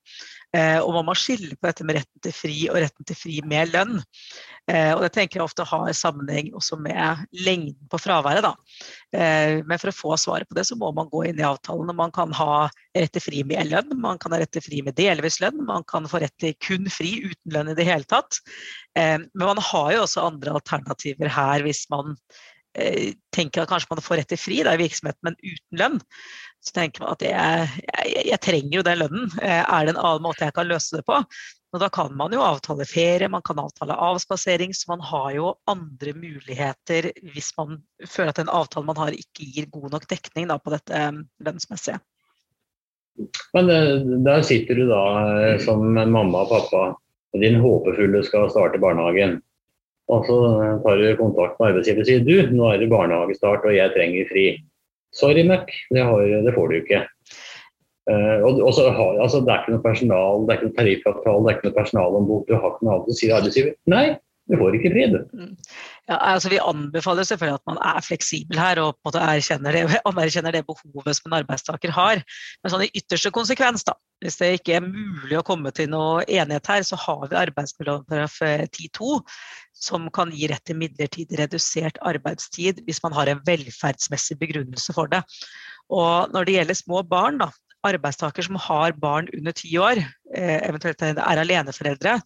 Eh, 0.52 0.78
og 0.84 0.92
man 0.98 1.08
må 1.08 1.16
skille 1.16 1.54
på 1.56 1.64
dette 1.64 1.86
med 1.88 1.96
retten 1.96 2.24
til 2.26 2.36
fri 2.36 2.56
og 2.68 2.76
retten 2.82 3.08
til 3.08 3.16
fri 3.16 3.38
med 3.48 3.72
lønn. 3.72 4.02
Eh, 4.70 4.92
og 4.94 5.00
det 5.02 5.10
tenker 5.16 5.40
jeg 5.40 5.44
ofte 5.44 5.64
har 5.66 5.88
sammenheng 5.96 6.52
også 6.54 6.76
med 6.78 7.24
lengden 7.34 7.88
på 7.90 7.98
fraværet. 7.98 8.44
Da. 8.46 8.52
Eh, 9.16 9.58
men 9.66 9.80
for 9.82 9.90
å 9.90 9.96
få 9.96 10.18
svaret 10.20 10.48
på 10.48 10.56
det, 10.58 10.66
så 10.68 10.78
må 10.78 10.92
man 10.94 11.10
gå 11.10 11.24
inn 11.28 11.40
i 11.40 11.46
avtalen. 11.46 11.90
Man 11.98 12.14
kan 12.14 12.34
ha 12.38 12.68
rett 12.94 13.14
til 13.16 13.24
fri 13.24 13.42
med 13.48 13.72
lønn, 13.72 13.96
man 14.04 14.20
kan 14.22 14.34
ha 14.34 14.42
rett 14.42 14.52
til 14.54 14.64
fri 14.64 14.84
med 14.86 14.96
delvis 14.98 15.40
lønn, 15.42 15.64
man 15.66 15.86
kan 15.90 16.06
få 16.10 16.22
rett 16.22 16.36
til 16.42 16.54
kun 16.62 16.86
fri 16.92 17.16
uten 17.26 17.56
lønn 17.56 17.72
i 17.74 17.76
det 17.78 17.88
hele 17.88 18.06
tatt. 18.06 18.38
Eh, 18.94 19.18
men 19.18 19.48
man 19.48 19.62
har 19.72 19.92
jo 19.96 20.06
også 20.06 20.28
andre 20.30 20.56
alternativer 20.60 21.32
her 21.32 21.66
hvis 21.66 21.86
man 21.92 22.16
tenker 23.36 23.60
at 23.60 23.68
kanskje 23.68 23.90
man 23.90 24.00
får 24.00 24.16
rett 24.16 24.30
til 24.32 24.38
fri 24.40 24.62
i 24.62 24.64
virksomheten, 24.64 24.80
virksomhet, 24.80 25.18
men 25.20 25.34
uten 25.44 25.76
lønn. 25.76 25.98
Så 26.64 26.72
tenker 26.72 27.02
man 27.02 27.10
at 27.12 27.24
jeg, 27.26 27.82
jeg, 27.84 28.22
jeg 28.30 28.40
trenger 28.46 28.76
jo 28.78 28.84
den 28.86 29.02
lønnen. 29.02 29.26
Er 29.44 29.84
det 29.84 29.92
en 29.92 30.00
annen 30.00 30.24
måte 30.24 30.48
jeg 30.48 30.56
kan 30.56 30.70
løse 30.70 30.96
det 30.96 31.04
på? 31.04 31.18
Og 31.72 31.80
da 31.80 31.88
kan 31.88 32.12
man 32.16 32.34
jo 32.34 32.42
avtale 32.44 32.84
ferie, 32.84 33.30
man 33.32 33.44
kan 33.44 33.60
avtale 33.62 33.96
avspasering, 33.96 34.74
så 34.76 34.90
man 34.92 35.04
har 35.08 35.30
jo 35.32 35.52
andre 35.70 36.12
muligheter 36.12 37.08
hvis 37.32 37.52
man 37.56 37.78
føler 38.04 38.32
at 38.34 38.40
den 38.42 38.52
avtalen 38.52 38.90
man 38.90 39.00
har 39.00 39.16
ikke 39.16 39.46
gir 39.54 39.70
god 39.72 39.94
nok 39.94 40.04
dekning 40.10 40.50
da, 40.50 40.58
på 40.60 40.74
dette 40.74 41.04
um, 41.08 41.22
lønnsmessige. 41.40 42.02
Men 43.56 43.70
eh, 43.72 44.04
der 44.26 44.44
sitter 44.44 44.76
du 44.76 44.84
da 44.90 45.00
eh, 45.46 45.56
som 45.64 45.84
mamma 45.94 46.44
og 46.44 46.52
pappa, 46.52 46.82
og 47.32 47.40
din 47.40 47.56
håpefulle 47.60 48.20
skal 48.26 48.50
starte 48.52 48.80
barnehagen. 48.82 49.38
Og 50.12 50.28
så 50.28 50.38
eh, 50.52 50.76
tar 50.84 51.00
du 51.00 51.08
kontakt 51.20 51.56
med 51.56 51.70
arbeidsgiver 51.70 52.04
og 52.04 52.10
sier 52.10 52.28
du, 52.28 52.36
nå 52.52 52.68
er 52.68 52.82
det 52.82 52.92
barnehagestart 52.92 53.64
og 53.64 53.76
jeg 53.76 53.96
trenger 53.96 54.28
fri. 54.32 54.46
Sorry, 55.16 55.44
Mac, 55.48 55.72
det, 55.92 56.04
det 56.44 56.56
får 56.56 56.68
du 56.68 56.78
ikke. 56.80 57.02
Uh, 58.10 58.42
og, 58.42 58.72
så 58.74 58.88
har, 58.90 59.20
altså, 59.22 59.40
Det 59.46 59.52
er 59.52 59.62
ikke 59.62 59.76
noe 59.76 59.84
personal, 59.84 60.42
det 60.42 60.52
er 60.52 60.58
ikke 60.58 60.68
noe 60.70 60.78
tariffavtale, 60.80 61.42
det 61.42 61.50
er 61.50 61.58
ikke 61.58 61.68
noe 61.68 61.78
personal 61.78 62.18
om 62.18 62.28
bord. 62.28 62.44
Du 62.48 62.56
har 62.56 62.70
ikke 62.72 62.86
noe 62.86 62.94
annet 62.96 63.10
å 63.12 63.16
si 63.16 63.26
til 63.28 63.36
arbeidsgiver. 63.36 63.74
Nei, 63.92 64.06
du 64.50 64.56
får 64.58 64.76
ikke 64.76 64.90
fri, 64.90 65.04
du. 65.12 65.20
Mm. 65.38 65.52
Ja, 66.10 66.16
altså 66.34 66.50
Vi 66.50 66.58
anbefaler 66.58 67.26
selvfølgelig 67.28 67.60
at 67.60 67.70
man 67.70 67.78
er 67.86 68.02
fleksibel 68.02 68.58
her 68.58 68.80
og 68.82 68.96
på 68.96 68.98
en 68.98 69.08
måte 69.12 69.22
erkjenner 69.22 69.76
det, 69.78 70.00
anerkjenner 70.10 70.56
det 70.56 70.64
behovet 70.66 71.18
som 71.18 71.30
en 71.30 71.38
arbeidstaker 71.38 71.94
har. 71.94 72.22
Men 72.62 72.74
sånn 72.74 72.84
i 72.88 72.90
ytterste 72.98 73.30
konsekvens, 73.34 73.86
da, 73.86 73.94
hvis 74.24 74.40
det 74.40 74.50
ikke 74.58 74.80
er 74.80 74.88
mulig 74.88 75.38
å 75.38 75.46
komme 75.46 75.70
til 75.74 75.92
noe 75.94 76.26
enighet 76.26 76.72
her, 76.74 76.82
så 76.86 76.98
har 77.06 77.22
vi 77.30 77.38
arbeidsmiljøloven 77.38 78.66
10-2 78.66 79.20
som 79.82 80.10
kan 80.14 80.34
gi 80.34 80.50
rett 80.50 80.66
til 80.66 80.80
midlertidig 80.82 81.38
redusert 81.38 82.02
arbeidstid 82.06 82.82
hvis 82.86 83.02
man 83.06 83.14
har 83.14 83.30
en 83.30 83.42
velferdsmessig 83.46 84.40
begrunnelse 84.42 84.94
for 84.98 85.10
det. 85.12 85.22
Og 85.92 86.32
når 86.34 86.46
det 86.46 86.54
gjelder 86.56 86.78
små 86.78 87.02
barn, 87.06 87.38
da, 87.42 87.50
arbeidstaker 87.86 88.46
som 88.46 88.58
har 88.62 88.96
barn 89.00 89.28
under 89.36 89.54
ti 89.56 89.74
år, 89.78 90.00
eh, 90.34 90.58
eventuelt 90.68 91.02
er 91.02 91.18
aleneforeldre, 91.42 92.18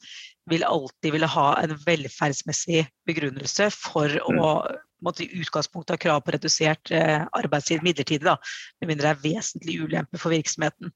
vil 0.51 0.65
alltid 0.65 1.15
ville 1.15 1.29
ha 1.31 1.47
en 1.63 1.75
velferdsmessig 1.87 2.85
begrunnelse 3.09 3.71
for 3.75 4.13
å 4.23 4.35
mm. 4.37 4.77
måtte 5.07 5.25
i 5.25 5.41
utgangspunktet 5.43 5.97
ha 5.97 6.01
krav 6.01 6.21
på 6.25 6.35
redusert 6.37 6.93
eh, 6.95 7.25
arbeidstid 7.37 7.83
midlertidig, 7.85 8.25
da, 8.29 8.37
med 8.81 8.93
mindre 8.93 9.11
det 9.11 9.17
er 9.17 9.25
vesentlig 9.25 9.79
ulempe 9.83 10.21
for 10.23 10.35
virksomheten. 10.35 10.93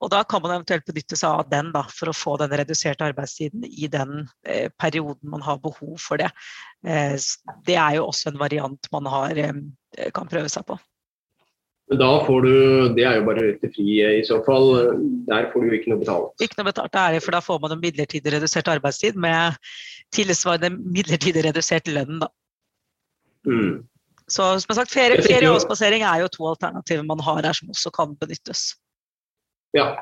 Og 0.00 0.12
Da 0.14 0.22
kan 0.28 0.44
man 0.44 0.54
eventuelt 0.54 0.86
benytte 0.86 1.18
seg 1.18 1.42
av 1.42 1.50
den 1.50 1.72
da, 1.74 1.84
for 1.90 2.12
å 2.12 2.16
få 2.16 2.36
den 2.40 2.54
reduserte 2.54 3.08
arbeidstiden 3.08 3.66
i 3.66 3.90
den 3.90 4.28
eh, 4.46 4.70
perioden 4.78 5.32
man 5.32 5.44
har 5.44 5.60
behov 5.64 5.98
for 6.02 6.22
det. 6.22 6.30
Eh, 6.86 7.18
det 7.66 7.78
er 7.80 7.98
jo 7.98 8.08
også 8.12 8.30
en 8.30 8.42
variant 8.42 8.90
man 8.94 9.10
har, 9.10 9.38
eh, 9.42 10.10
kan 10.14 10.30
prøve 10.30 10.52
seg 10.52 10.68
på. 10.70 10.78
Men 11.90 12.00
da 12.00 12.10
får 12.24 12.46
du 12.46 12.54
Det 12.96 13.04
er 13.04 13.18
jo 13.18 13.24
bare 13.26 13.42
rett 13.44 13.58
til 13.60 13.72
fri 13.74 13.96
i 14.00 14.22
så 14.24 14.38
fall. 14.46 14.70
Der 15.28 15.50
får 15.52 15.64
du 15.64 15.74
ikke 15.76 15.92
noe 15.92 16.00
betalt. 16.00 16.44
Ikke 16.44 16.60
noe 16.60 16.70
betalt, 16.70 16.92
det 16.94 17.02
er 17.02 17.16
det, 17.16 17.24
for 17.24 17.36
da 17.36 17.42
får 17.44 17.60
man 17.60 17.74
en 17.74 17.82
midlertidig 17.82 18.32
redusert 18.32 18.70
arbeidstid 18.72 19.18
med 19.20 19.58
tilsvarende 20.14 20.70
midlertidig 20.78 21.44
redusert 21.44 21.90
lønn, 21.90 22.22
da. 22.22 22.30
Mm. 23.44 23.84
Så 24.30 24.46
som 24.62 24.76
sagt, 24.78 24.92
ferie, 24.94 25.20
ferie 25.20 25.50
og 25.50 25.58
avspasering 25.58 26.04
er 26.08 26.22
jo 26.22 26.32
to 26.32 26.46
alternativer 26.48 27.04
man 27.04 27.20
har 27.20 27.44
her 27.44 27.56
som 27.56 27.72
også 27.74 27.92
kan 27.92 28.14
benyttes. 28.16 28.72
Ja. 29.76 29.92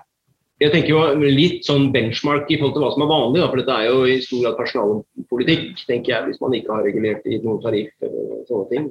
Jeg 0.63 0.71
tenker 0.71 0.93
jo 0.93 1.01
litt 1.27 1.65
sånn 1.67 1.89
benchmark 1.91 2.47
i 2.53 2.59
forhold 2.61 2.77
til 2.77 2.85
hva 2.85 2.93
som 2.95 3.03
er 3.03 3.11
vanlig, 3.11 3.41
da, 3.43 3.49
for 3.51 3.59
dette 3.59 3.75
er 3.75 3.89
jo 3.89 4.05
i 4.07 4.21
stor 4.23 4.45
grad 4.45 4.59
personalpolitikk, 4.61 5.83
tenker 5.89 6.13
jeg, 6.13 6.27
hvis 6.29 6.43
man 6.45 6.55
ikke 6.55 6.77
har 6.77 6.85
regulert 6.87 7.27
i 7.27 7.41
noen 7.43 7.59
tariff 7.65 8.07
eller 8.07 8.45
sånne 8.47 8.69
ting. 8.71 8.87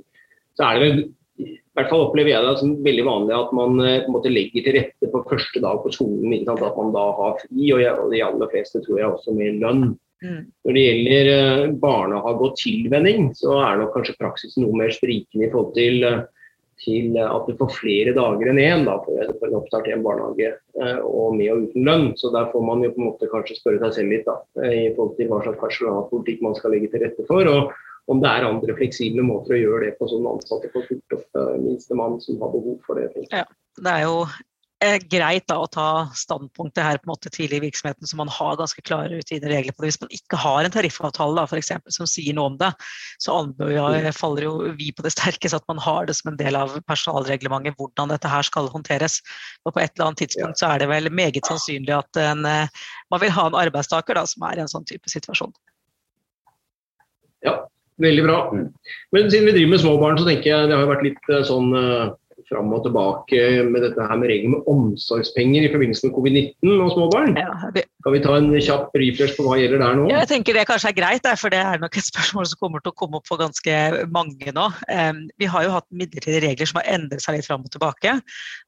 Så 0.60 0.68
er 0.68 0.76
det 0.76 0.84
vel 0.84 1.00
i 1.42 1.80
hvert 1.80 1.88
fall 1.88 2.04
opplever 2.04 2.34
jeg 2.34 2.44
det 2.44 2.54
som 2.60 2.72
veldig 2.84 3.04
vanlig 3.08 3.36
at 3.38 3.52
man 3.56 3.78
eh, 3.80 4.02
på 4.04 4.10
en 4.10 4.16
måte 4.18 4.32
legger 4.32 4.66
til 4.66 4.76
rette 4.76 5.10
på 5.14 5.22
første 5.30 5.62
dag 5.64 5.80
på 5.84 5.92
skolen. 5.96 6.34
At 6.52 6.78
man 6.78 6.92
da 6.96 7.04
har 7.18 7.38
fri, 7.40 7.70
og, 7.72 7.80
jeg, 7.80 7.94
og 7.96 8.12
de 8.12 8.24
aller 8.26 8.52
fleste 8.52 8.82
tror 8.84 9.00
jeg 9.00 9.12
også 9.12 9.36
med 9.38 9.62
lønn. 9.64 9.86
Mm. 10.22 10.42
Når 10.68 10.76
det 10.78 10.84
gjelder 10.84 11.30
uh, 11.32 11.72
barnehage 11.82 12.46
og 12.46 12.58
tilvenning, 12.60 13.32
så 13.40 13.56
er 13.64 13.80
nok 13.80 13.96
kanskje 13.96 14.20
praksis 14.20 14.60
noe 14.62 14.76
mer 14.78 14.92
sprikende 14.94 15.48
i 15.48 15.50
forhold 15.54 15.72
til, 15.80 16.04
uh, 16.06 16.60
til 16.84 17.16
at 17.24 17.48
du 17.48 17.56
får 17.58 17.72
flere 17.80 18.14
dager 18.14 18.52
enn 18.52 18.60
én 18.62 18.84
for, 18.90 19.32
for 19.40 19.48
en 19.48 19.58
oppstart 19.62 19.88
i 19.90 19.96
en 19.96 20.04
barnehage, 20.06 20.52
og 21.06 21.38
med 21.38 21.54
og 21.54 21.64
uten 21.70 21.88
lønn. 21.88 22.08
Så 22.18 22.30
der 22.36 22.52
får 22.54 22.68
man 22.68 22.84
jo 22.86 22.92
på 22.94 23.02
en 23.02 23.08
måte 23.08 23.30
kanskje 23.32 23.58
spørre 23.58 23.82
seg 23.86 23.98
selv 23.98 24.14
litt 24.14 24.28
da, 24.30 24.38
i 24.66 24.92
forhold 24.98 25.16
til 25.18 25.30
hva 25.32 25.42
slags 25.46 25.62
personalpolitikk 25.62 26.42
man 26.46 26.58
skal 26.58 26.76
legge 26.76 26.90
til 26.94 27.06
rette 27.06 27.26
for. 27.30 27.50
og 27.50 27.74
om 28.10 28.22
det 28.22 28.30
er 28.30 28.48
andre 28.48 28.78
fleksible 28.78 29.26
måter 29.26 29.56
å 29.56 29.60
gjøre 29.62 29.88
det 29.88 29.98
på 30.00 30.08
som 30.12 30.30
ansatte 30.30 30.72
får 30.74 30.88
fulgt 30.90 31.18
opp 31.18 31.28
uh, 31.38 31.58
minstemann 31.62 32.18
som 32.24 32.40
har 32.42 32.54
behov 32.54 32.80
for 32.88 33.00
det. 33.00 33.12
Ja, 33.30 33.46
det 33.78 33.92
er 33.92 34.06
jo 34.08 34.16
eh, 34.82 34.98
greit 35.12 35.46
da, 35.50 35.60
å 35.62 35.70
ta 35.72 35.88
standpunktet 36.18 36.84
her 36.84 37.00
på 37.00 37.08
en 37.08 37.14
måte 37.14 37.32
tidlig 37.34 37.60
i 37.60 37.64
virksomheten, 37.68 38.10
så 38.10 38.18
man 38.20 38.32
har 38.34 38.58
ganske 38.60 38.84
klare 38.84 39.14
rutiner 39.14 39.54
regler 39.54 39.76
på 39.76 39.86
det. 39.86 39.92
Hvis 39.92 40.02
man 40.02 40.14
ikke 40.18 40.42
har 40.42 40.66
en 40.66 40.74
tariffavtale 40.74 41.38
da, 41.38 41.46
for 41.50 41.62
eksempel, 41.62 41.94
som 41.96 42.10
sier 42.10 42.36
noe 42.38 42.52
om 42.52 42.60
det, 42.60 42.72
så 43.22 43.38
anbefaler 43.44 44.48
jo 44.48 44.54
vi 44.80 44.92
på 44.98 45.06
det 45.06 45.14
sterkeste 45.16 45.62
at 45.62 45.72
man 45.72 45.82
har 45.86 46.10
det 46.10 46.18
som 46.18 46.34
en 46.34 46.40
del 46.42 46.58
av 46.60 46.76
personalreglementet, 46.90 47.78
hvordan 47.80 48.12
dette 48.16 48.32
her 48.32 48.48
skal 48.48 48.72
håndteres. 48.74 49.22
Og 49.66 49.76
på 49.76 49.84
et 49.84 49.94
eller 49.94 50.10
annet 50.10 50.26
tidspunkt 50.26 50.62
så 50.62 50.74
er 50.74 50.84
det 50.84 50.92
vel 50.92 51.12
meget 51.14 51.48
sannsynlig 51.48 51.96
at 52.02 52.24
en, 52.26 52.48
eh, 52.50 52.88
man 53.14 53.24
vil 53.24 53.36
ha 53.38 53.48
en 53.48 53.60
arbeidstaker 53.68 54.18
da, 54.18 54.26
som 54.28 54.50
er 54.50 54.60
i 54.60 54.66
en 54.66 54.74
sånn 54.74 54.90
type 54.90 55.14
situasjon. 55.14 55.54
Ja, 57.42 57.56
Veldig 58.02 58.24
bra. 58.26 58.40
Mm. 58.56 58.68
Men 59.16 59.30
siden 59.32 59.50
vi 59.50 59.56
driver 59.56 59.74
med 59.76 59.84
små 59.84 59.96
barn, 60.02 60.18
så 60.20 60.28
tenker 60.28 60.50
jeg 60.50 60.70
det 60.72 60.80
har 60.80 60.90
vært 60.90 61.06
litt 61.06 61.32
eh, 61.32 61.44
sånn 61.48 61.74
uh, 61.76 62.14
fram 62.52 62.74
og 62.76 62.84
tilbake 62.86 63.40
med 63.72 63.86
dette 63.86 64.06
her 64.10 64.20
med 64.20 64.30
regelen 64.32 64.58
med 64.58 64.68
omsorgspenger 64.70 65.66
i 65.66 65.72
forbindelse 65.72 66.08
med 66.08 66.16
covid-19 66.18 66.84
og 66.86 66.92
små 66.96 67.08
barn. 67.14 67.38
Ja, 67.40 67.72
det... 67.76 67.86
Kan 68.02 68.16
vi 68.16 68.22
ta 68.24 68.36
en 68.38 68.50
kjapp 68.54 68.96
refresh 68.98 69.38
på 69.38 69.46
hva 69.46 69.58
gjelder 69.60 69.82
der 69.84 69.98
nå? 70.00 70.08
Ja, 70.10 70.24
jeg 70.24 70.32
tenker 70.32 70.58
Det 70.58 70.66
kanskje 70.70 70.90
er 70.90 70.98
greit, 70.98 71.28
for 71.38 71.54
det 71.54 71.62
er 71.62 71.82
nok 71.82 71.98
et 71.98 72.08
spørsmål 72.08 72.48
som 72.50 72.62
kommer 72.62 72.84
til 72.84 72.94
å 72.94 72.98
komme 72.98 73.20
opp 73.20 73.30
for 73.30 73.42
ganske 73.42 73.76
mange 74.14 74.54
nå. 74.58 74.68
Vi 75.40 75.50
har 75.54 75.68
jo 75.68 75.76
hatt 75.76 75.88
midlertidige 75.94 76.44
regler 76.48 76.70
som 76.70 76.82
har 76.82 76.90
endret 76.98 77.24
seg 77.24 77.38
litt 77.38 77.48
fram 77.48 77.66
og 77.66 77.72
tilbake. 77.74 78.18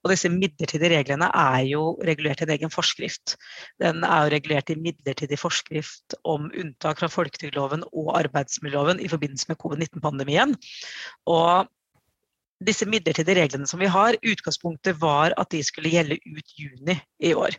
Og 0.03 0.13
disse 0.13 0.31
midlertidige 0.31 0.93
reglene 0.93 1.29
er 1.33 1.61
jo 1.71 1.93
regulert 2.05 2.43
i 2.43 2.47
en 2.47 2.55
egen 2.55 2.73
forskrift. 2.73 3.37
Den 3.81 4.05
er 4.05 4.27
jo 4.27 4.33
regulert 4.37 4.69
i 4.69 4.79
midlertidig 4.79 5.39
forskrift 5.41 6.17
om 6.23 6.49
unntak 6.51 7.01
fra 7.01 7.09
folketrygdloven 7.11 7.87
og 7.91 8.13
arbeidsmiljøloven 8.21 9.01
i 9.01 9.09
forbindelse 9.11 9.49
med 9.49 9.59
covid-19-pandemien. 9.63 10.53
Og 11.25 11.71
disse 12.63 12.85
midlertidige 12.89 13.41
reglene 13.41 13.67
som 13.67 13.81
vi 13.81 13.89
har, 13.91 14.17
utgangspunktet 14.21 14.99
var 15.01 15.33
at 15.41 15.49
de 15.51 15.63
skulle 15.65 15.91
gjelde 15.91 16.19
ut 16.23 16.53
juni 16.59 16.95
i 17.23 17.33
år. 17.35 17.57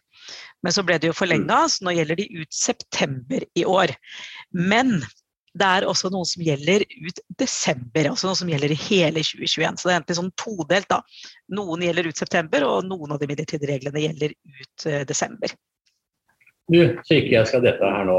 Men 0.62 0.72
så 0.72 0.84
ble 0.86 0.98
det 1.00 1.10
jo 1.10 1.16
forlenga, 1.16 1.64
mm. 1.64 1.72
så 1.72 1.84
nå 1.84 1.96
gjelder 1.96 2.20
de 2.20 2.28
ut 2.40 2.54
september 2.54 3.44
i 3.58 3.66
år. 3.68 3.92
Men 4.54 4.96
det 5.54 5.66
er 5.66 5.86
også 5.86 6.10
noe 6.10 6.26
som 6.26 6.42
gjelder 6.42 6.82
ut 6.82 7.20
desember, 7.38 8.08
altså 8.10 8.30
noe 8.30 8.38
som 8.38 8.48
gjelder 8.50 8.74
i 8.74 8.78
hele 8.88 9.22
2021. 9.22 9.78
Så 9.78 9.86
det 9.86 9.92
er 9.92 9.98
egentlig 9.98 10.18
sånn 10.18 10.32
todelt. 10.40 10.88
da. 10.90 11.02
Noen 11.54 11.84
gjelder 11.86 12.08
ut 12.10 12.22
september, 12.22 12.66
og 12.66 12.88
noen 12.88 13.14
av 13.14 13.20
de 13.22 13.28
midlertidige 13.30 13.70
reglene 13.70 14.02
gjelder 14.02 14.34
ut 14.34 14.88
uh, 14.88 15.02
desember. 15.06 15.54
Du, 16.72 16.80
så 17.04 17.20
ikke 17.20 17.36
jeg 17.36 17.50
skal 17.50 17.62
dette 17.66 17.92
her 17.96 18.08
nå. 18.08 18.18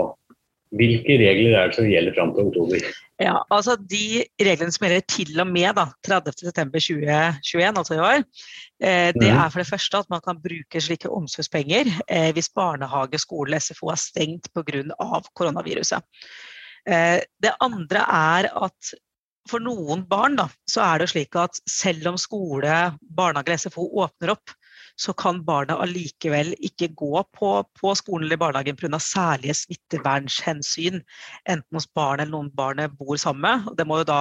Hvilke 0.76 1.18
regler 1.22 1.56
er 1.58 1.70
det 1.72 1.78
som 1.78 1.90
gjelder 1.90 2.16
fram 2.18 2.32
til 2.36 2.50
oktober? 2.50 2.88
Ja, 3.22 3.38
altså 3.54 3.78
De 3.80 4.26
reglene 4.44 4.74
som 4.76 4.84
gjelder 4.84 5.06
til 5.08 5.40
og 5.40 5.48
med 5.48 5.78
30.9.2021, 6.04 7.80
altså 7.80 7.96
i 7.96 8.02
år, 8.04 8.26
eh, 8.84 9.12
det 9.16 9.30
mhm. 9.30 9.40
er 9.40 9.54
for 9.54 9.62
det 9.62 9.70
første 9.70 10.02
at 10.04 10.12
man 10.12 10.24
kan 10.26 10.42
bruke 10.44 10.82
slike 10.84 11.12
omsorgspenger 11.12 11.94
eh, 12.10 12.34
hvis 12.36 12.52
barnehage, 12.52 13.22
skole, 13.24 13.60
SFO 13.60 13.94
er 13.94 14.02
stengt 14.02 14.52
pga. 14.52 14.84
koronaviruset. 15.34 16.04
Eh, 16.86 17.24
det 17.42 17.56
andre 17.64 18.04
er 18.04 18.52
at 18.68 18.96
for 19.50 19.62
noen 19.62 20.04
barn 20.10 20.36
da, 20.40 20.50
så 20.68 20.84
er 20.84 21.04
det 21.04 21.12
slik 21.14 21.38
at 21.40 21.60
selv 21.70 22.12
om 22.12 22.20
skole, 22.20 22.76
barnehage 23.00 23.54
eller 23.54 23.62
SFO 23.62 23.88
åpner 24.04 24.34
opp, 24.34 24.56
så 24.96 25.14
kan 25.14 25.44
barna 25.46 25.78
allikevel 25.84 26.54
ikke 26.64 26.90
gå 26.96 27.24
på, 27.36 27.52
på 27.80 27.94
skolen 28.00 28.28
eller 28.28 28.40
barnehagen 28.40 28.78
pga. 28.80 29.00
særlige 29.00 29.58
smittevernhensyn, 29.66 31.02
enten 31.50 31.78
hos 31.78 31.88
barn 31.88 32.24
eller 32.24 32.32
noen 32.38 32.52
barnet 32.56 32.96
bor 32.98 33.20
sammen 33.20 33.44
med. 33.46 33.78
Det 33.78 33.88
må 33.88 34.00
jo 34.02 34.08
da 34.08 34.20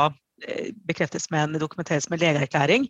eh, 0.49 0.73
bekreftes 0.89 1.31
med 1.31 1.45
en, 1.45 1.61
dokumenteres 1.63 2.11
med 2.11 2.23
legeerklæring. 2.25 2.89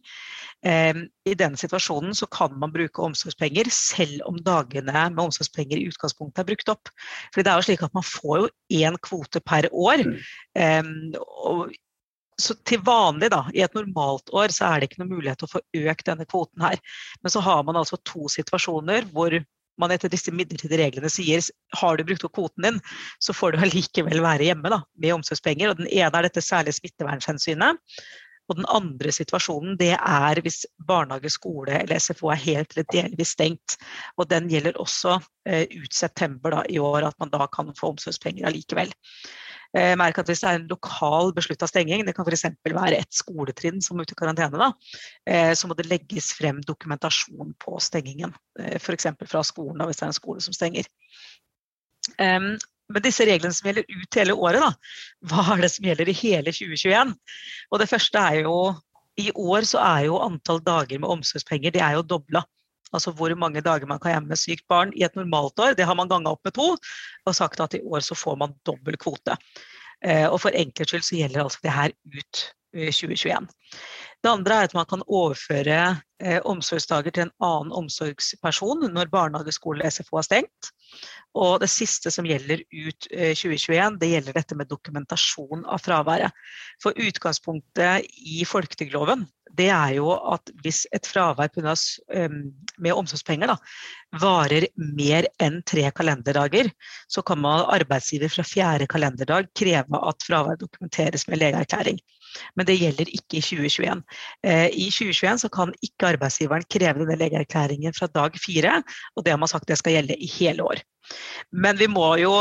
Eh, 0.65 1.05
I 1.29 1.37
den 1.37 1.57
situasjonen 1.61 2.17
så 2.17 2.27
kan 2.27 2.57
man 2.59 2.73
bruke 2.73 3.05
omsorgspenger 3.05 3.69
selv 3.71 4.25
om 4.25 4.41
dagene 4.41 5.09
med 5.13 5.25
omsorgspenger 5.27 5.77
i 5.77 5.89
utgangspunktet 5.93 6.41
er 6.43 6.51
brukt 6.53 6.73
opp. 6.73 6.93
Fordi 7.35 7.45
det 7.45 7.53
er 7.53 7.61
jo 7.61 7.69
slik 7.69 7.85
at 7.85 7.95
Man 7.95 8.09
får 8.09 8.47
jo 8.47 8.53
én 8.81 8.97
kvote 8.97 9.45
per 9.45 9.69
år. 9.73 10.09
Eh, 10.57 10.83
og 11.21 11.69
så 12.43 12.57
til 12.67 12.83
vanlig, 12.85 13.31
da, 13.35 13.45
i 13.55 13.63
et 13.65 13.75
normalt 13.77 14.31
år, 14.35 14.53
så 14.55 14.69
er 14.69 14.81
det 14.81 14.91
ikke 14.91 15.03
noen 15.03 15.17
mulighet 15.17 15.43
til 15.43 15.49
å 15.49 15.55
få 15.55 15.63
økt 15.85 16.09
denne 16.09 16.27
kvoten 16.27 16.65
her. 16.65 16.81
Men 17.23 17.35
så 17.35 17.43
har 17.45 17.63
man 17.67 17.79
altså 17.81 18.01
to 18.03 18.29
situasjoner 18.33 19.07
hvor 19.15 19.37
man 19.81 19.91
etter 19.91 20.11
disse 20.11 20.31
midlertidige 20.35 20.79
reglene 20.85 21.11
sier 21.11 21.43
har 21.81 21.97
du 21.99 22.05
brukt 22.07 22.27
opp 22.27 22.35
kvoten 22.37 22.67
din, 22.67 22.77
så 23.23 23.35
får 23.35 23.55
du 23.55 23.65
allikevel 23.65 24.23
være 24.23 24.47
hjemme 24.47 24.71
da, 24.71 24.83
med 25.03 25.17
omsorgspenger. 25.17 25.73
Og 25.73 25.81
den 25.83 25.91
ene 25.91 26.11
er 26.11 26.29
dette 26.29 26.45
særlige 26.45 26.79
smittevernhensynet. 26.79 27.81
Og 28.51 28.59
den 28.59 28.67
andre 28.69 29.13
situasjonen 29.15 29.79
det 29.81 29.95
er 29.97 30.41
hvis 30.45 30.65
barnehage, 30.89 31.33
skole 31.33 31.79
eller 31.79 32.03
SFO 32.03 32.29
er 32.35 32.43
helt 32.43 32.75
eller 32.75 32.89
delvis 32.93 33.33
stengt. 33.39 33.79
Og 34.21 34.29
den 34.31 34.51
gjelder 34.53 34.77
også 34.83 35.17
eh, 35.49 35.65
ut 35.73 35.97
september 35.97 36.59
da, 36.59 36.67
i 36.69 36.79
år, 36.79 37.09
at 37.09 37.17
man 37.23 37.33
da 37.33 37.49
kan 37.49 37.73
få 37.79 37.95
omsorgspenger 37.95 38.51
allikevel. 38.51 38.93
Eh, 39.75 39.95
merk 39.99 40.21
at 40.21 40.29
hvis 40.31 40.45
det 40.45 40.51
er 40.51 40.61
en 40.61 40.69
lokal 40.71 41.33
beslutta 41.35 41.67
stenging, 41.67 42.05
det 42.07 42.15
kan 42.15 42.27
f.eks. 42.29 42.47
være 42.63 43.01
et 43.01 43.17
skoletrinn 43.17 43.83
som 43.83 43.99
er 43.99 44.07
ute 44.07 44.15
i 44.15 44.21
karantene, 44.21 44.61
da, 44.61 44.69
eh, 45.27 45.51
så 45.59 45.67
må 45.67 45.75
det 45.79 45.89
legges 45.91 46.31
frem 46.39 46.61
dokumentasjon 46.67 47.57
på 47.59 47.81
stengingen. 47.83 48.37
Eh, 48.61 48.77
F.eks. 48.79 49.11
fra 49.27 49.43
skolen, 49.47 49.83
hvis 49.89 49.99
det 49.99 50.07
er 50.07 50.13
en 50.13 50.21
skole 50.21 50.45
som 50.45 50.55
stenger. 50.57 50.89
Men 52.21 53.01
disse 53.01 53.25
reglene 53.25 53.57
som 53.57 53.65
gjelder 53.65 53.87
ut 53.89 54.17
hele 54.21 54.35
året, 54.37 54.61
da, 54.61 55.31
hva 55.31 55.45
er 55.55 55.63
det 55.65 55.71
som 55.73 55.87
gjelder 55.89 56.11
i 56.13 56.17
hele 56.19 56.53
2021? 56.53 57.15
Og 57.73 57.81
det 57.81 57.89
første 57.89 58.21
er 58.21 58.43
jo 58.45 58.59
i 59.21 59.31
år 59.31 59.67
så 59.69 59.81
er 59.81 60.09
jo 60.09 60.19
antall 60.23 60.61
dager 60.65 61.01
med 61.01 61.11
omsorgspenger 61.17 61.75
det 61.75 61.83
er 61.85 61.97
jo 61.97 62.07
dobla. 62.15 62.45
Altså 62.93 63.15
hvor 63.17 63.35
mange 63.39 63.63
dager 63.65 63.89
man 63.91 64.01
kan 64.03 64.15
hjemme 64.15 64.35
med 64.35 64.41
sykt 64.41 64.67
barn 64.69 64.93
i 64.95 65.05
et 65.07 65.17
normalt 65.17 65.59
år. 65.59 65.79
Det 65.79 65.87
har 65.87 65.97
man 65.99 66.11
ganga 66.11 66.35
opp 66.35 66.45
med 66.45 66.55
to 66.57 66.75
og 66.75 67.35
sagt 67.37 67.61
at 67.61 67.75
i 67.79 67.83
år 67.83 68.05
så 68.05 68.19
får 68.19 68.37
man 68.41 68.59
dobbel 68.67 68.99
kvote. 69.01 69.39
Eh, 70.05 70.27
og 70.29 70.41
for 70.45 70.55
enkelts 70.55 70.93
skyld 70.93 71.07
så 71.07 71.19
gjelder 71.23 71.47
altså 71.47 71.65
det 71.65 71.75
her 71.75 71.95
ut 72.19 72.45
2021. 72.75 73.33
Eh, 73.33 73.49
det 74.25 74.31
andre 74.31 74.57
er 74.57 74.69
at 74.69 74.75
man 74.77 74.87
kan 74.89 75.03
overføre 75.05 75.81
eh, 76.23 76.41
omsorgsdager 76.49 77.13
til 77.13 77.27
en 77.27 77.35
annen 77.45 77.75
omsorgsperson 77.77 78.87
når 78.93 79.13
barnehage, 79.13 79.53
skole, 79.53 79.85
SFO 79.91 80.19
er 80.19 80.27
stengt. 80.27 80.71
Og 81.35 81.59
det 81.61 81.69
siste 81.73 82.13
som 82.15 82.27
gjelder 82.29 82.63
ut 82.65 83.09
2021, 83.11 83.77
eh, 83.77 83.99
det 84.01 84.11
gjelder 84.15 84.39
dette 84.39 84.59
med 84.59 84.71
dokumentasjon 84.71 85.67
av 85.69 85.83
fraværet. 85.85 86.33
For 86.83 86.97
utgangspunktet 86.97 88.09
i 88.25 88.45
folketrygdloven 88.49 89.27
det 89.59 89.69
er 89.73 89.95
jo 89.99 90.11
at 90.35 90.51
hvis 90.63 90.85
et 90.95 91.07
fravær 91.07 91.51
med 91.55 92.93
omsorgspenger 92.93 93.51
da, 93.51 93.57
varer 94.23 94.67
mer 94.77 95.29
enn 95.43 95.61
tre 95.67 95.87
kalenderdager, 95.95 96.71
så 97.11 97.23
kan 97.27 97.41
man 97.43 97.67
arbeidsgiver 97.75 98.33
fra 98.33 98.45
fjerde 98.47 98.89
kalenderdag 98.91 99.51
kreve 99.57 100.03
at 100.11 100.27
fravær 100.27 100.61
dokumenteres 100.61 101.29
med 101.29 101.43
legeerklæring. 101.43 102.01
Men 102.59 102.67
det 102.67 102.79
gjelder 102.81 103.11
ikke 103.11 103.39
i 103.39 103.45
2021. 103.45 104.03
Eh, 104.43 104.69
I 104.69 104.89
2021 104.91 105.45
så 105.45 105.51
kan 105.55 105.75
ikke 105.87 106.15
arbeidsgiveren 106.15 106.67
kreve 106.71 107.03
denne 107.03 107.19
legeerklæringen 107.21 107.95
fra 107.95 108.11
dag 108.11 108.39
fire, 108.43 108.81
og 109.15 109.25
det 109.25 109.35
har 109.35 109.43
man 109.43 109.51
sagt 109.51 109.69
det 109.71 109.79
skal 109.79 109.99
gjelde 109.99 110.19
i 110.19 110.31
hele 110.39 110.67
år. 110.67 110.83
Men 111.53 111.79
vi 111.79 111.87
må 111.91 112.15
jo 112.19 112.35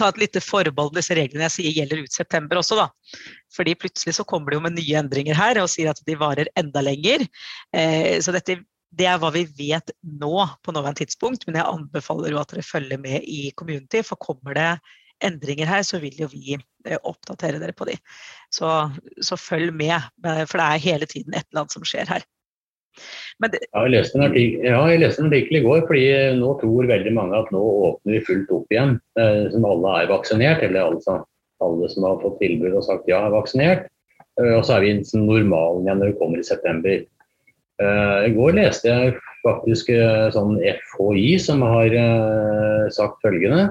ta 0.00 0.08
et 0.10 0.20
lite 0.22 0.42
forbehold 0.44 0.96
disse 0.96 1.14
reglene 1.16 1.46
jeg 1.48 1.56
sier 1.56 1.76
gjelder 1.76 2.04
ut 2.04 2.16
september 2.16 2.60
også, 2.60 2.78
da. 2.80 2.88
Fordi 3.54 3.76
plutselig 3.78 4.16
så 4.16 4.26
kommer 4.28 4.50
det 4.50 4.60
jo 4.60 4.64
med 4.66 4.76
nye 4.78 4.98
endringer 5.02 5.38
her 5.38 5.60
og 5.62 5.70
sier 5.72 5.92
at 5.92 6.02
de 6.06 6.18
varer 6.18 6.50
enda 6.60 6.82
lenger. 6.84 7.26
Eh, 7.76 8.18
så 8.24 8.34
dette 8.36 8.62
det 8.90 9.06
er 9.06 9.20
hva 9.22 9.28
vi 9.30 9.44
vet 9.54 9.92
nå 10.02 10.34
på 10.66 10.72
nåværende 10.74 11.04
tidspunkt, 11.04 11.44
men 11.46 11.60
jeg 11.60 11.68
anbefaler 11.68 12.34
jo 12.34 12.40
at 12.40 12.50
dere 12.50 12.66
følger 12.66 12.98
med 12.98 13.22
i 13.22 13.52
Community, 13.54 14.02
for 14.02 14.18
kommer 14.18 14.56
det 14.58 14.70
endringer 15.22 15.68
her, 15.68 15.84
så 15.86 16.00
vil 16.02 16.16
jo 16.18 16.26
vi 16.32 16.56
eh, 16.56 16.98
oppdatere 16.98 17.60
dere 17.62 17.76
på 17.76 17.86
de. 17.86 17.94
Så, 18.50 18.66
så 19.22 19.38
følg 19.38 19.70
med, 19.76 20.10
for 20.24 20.58
det 20.58 20.66
er 20.66 20.84
hele 20.88 21.06
tiden 21.06 21.36
et 21.36 21.46
eller 21.50 21.64
annet 21.64 21.76
som 21.76 21.86
skjer 21.86 22.10
her. 22.10 22.26
Det, 23.40 23.62
ja, 23.70 23.84
jeg 23.86 23.92
leste 23.94 24.18
en 24.18 24.26
artikkel, 24.26 24.66
ja, 24.68 25.60
i 25.60 25.64
går, 25.64 25.84
fordi 25.88 26.08
nå 26.36 26.50
tror 26.60 26.90
veldig 26.90 27.12
mange 27.16 27.38
at 27.38 27.48
nå 27.54 27.60
åpner 27.88 28.18
vi 28.18 28.24
fullt 28.26 28.52
opp 28.52 28.74
igjen. 28.74 28.98
Eh, 29.20 29.46
som 29.54 29.64
alle 29.68 29.94
er 30.02 30.10
vaksinert, 30.10 30.66
eller 30.66 30.90
altså 30.90 31.22
alle 31.64 31.88
som 31.92 32.04
har 32.08 32.20
fått 32.20 32.36
tilbud 32.42 32.74
og 32.74 32.84
sagt 32.84 33.08
ja, 33.08 33.22
er 33.24 33.32
vaksinert. 33.32 33.88
Eh, 34.40 34.52
og 34.58 34.66
så 34.68 34.76
er 34.76 34.84
vi 34.84 34.92
som 35.08 35.24
normalen 35.28 35.86
igjen 35.86 36.04
når 36.04 36.12
vi 36.12 36.20
kommer 36.20 36.42
i 36.42 36.46
september. 36.50 37.00
Eh, 37.80 38.18
I 38.28 38.32
går 38.36 38.56
leste 38.58 38.90
jeg 38.92 39.16
faktisk 39.40 39.88
eh, 39.94 40.28
sånn 40.34 40.58
FHI 40.60 41.36
som 41.40 41.64
har 41.64 41.94
eh, 41.96 42.88
sagt 42.92 43.22
følgende. 43.24 43.70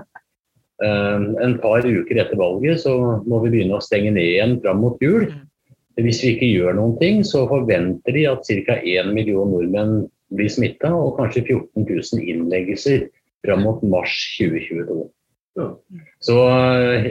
En 0.79 1.57
par 1.59 1.83
uker 1.83 2.21
etter 2.21 2.39
valget 2.39 2.79
så 2.85 2.93
må 3.27 3.41
vi 3.43 3.49
begynne 3.51 3.75
å 3.75 3.83
stenge 3.83 4.13
ned 4.15 4.23
igjen 4.23 4.53
fram 4.63 4.77
mot 4.79 5.01
jul. 5.03 5.25
Hvis 6.05 6.23
vi 6.23 6.33
ikke 6.35 6.49
gjør 6.53 6.75
noen 6.77 6.97
ting, 7.01 7.21
så 7.27 7.45
forventer 7.49 8.15
de 8.15 8.25
at 8.29 8.47
ca. 8.47 8.79
1 8.79 9.13
million 9.15 9.49
nordmenn 9.51 10.03
blir 10.35 10.51
smitta, 10.51 10.91
og 10.93 11.17
kanskje 11.17 11.45
14 11.47 11.87
000 11.87 12.27
innleggelser 12.33 13.07
fram 13.45 13.63
mot 13.65 13.81
mars 13.87 14.13
2022. 14.37 15.07
Ja. 15.59 15.69
Så 16.23 16.35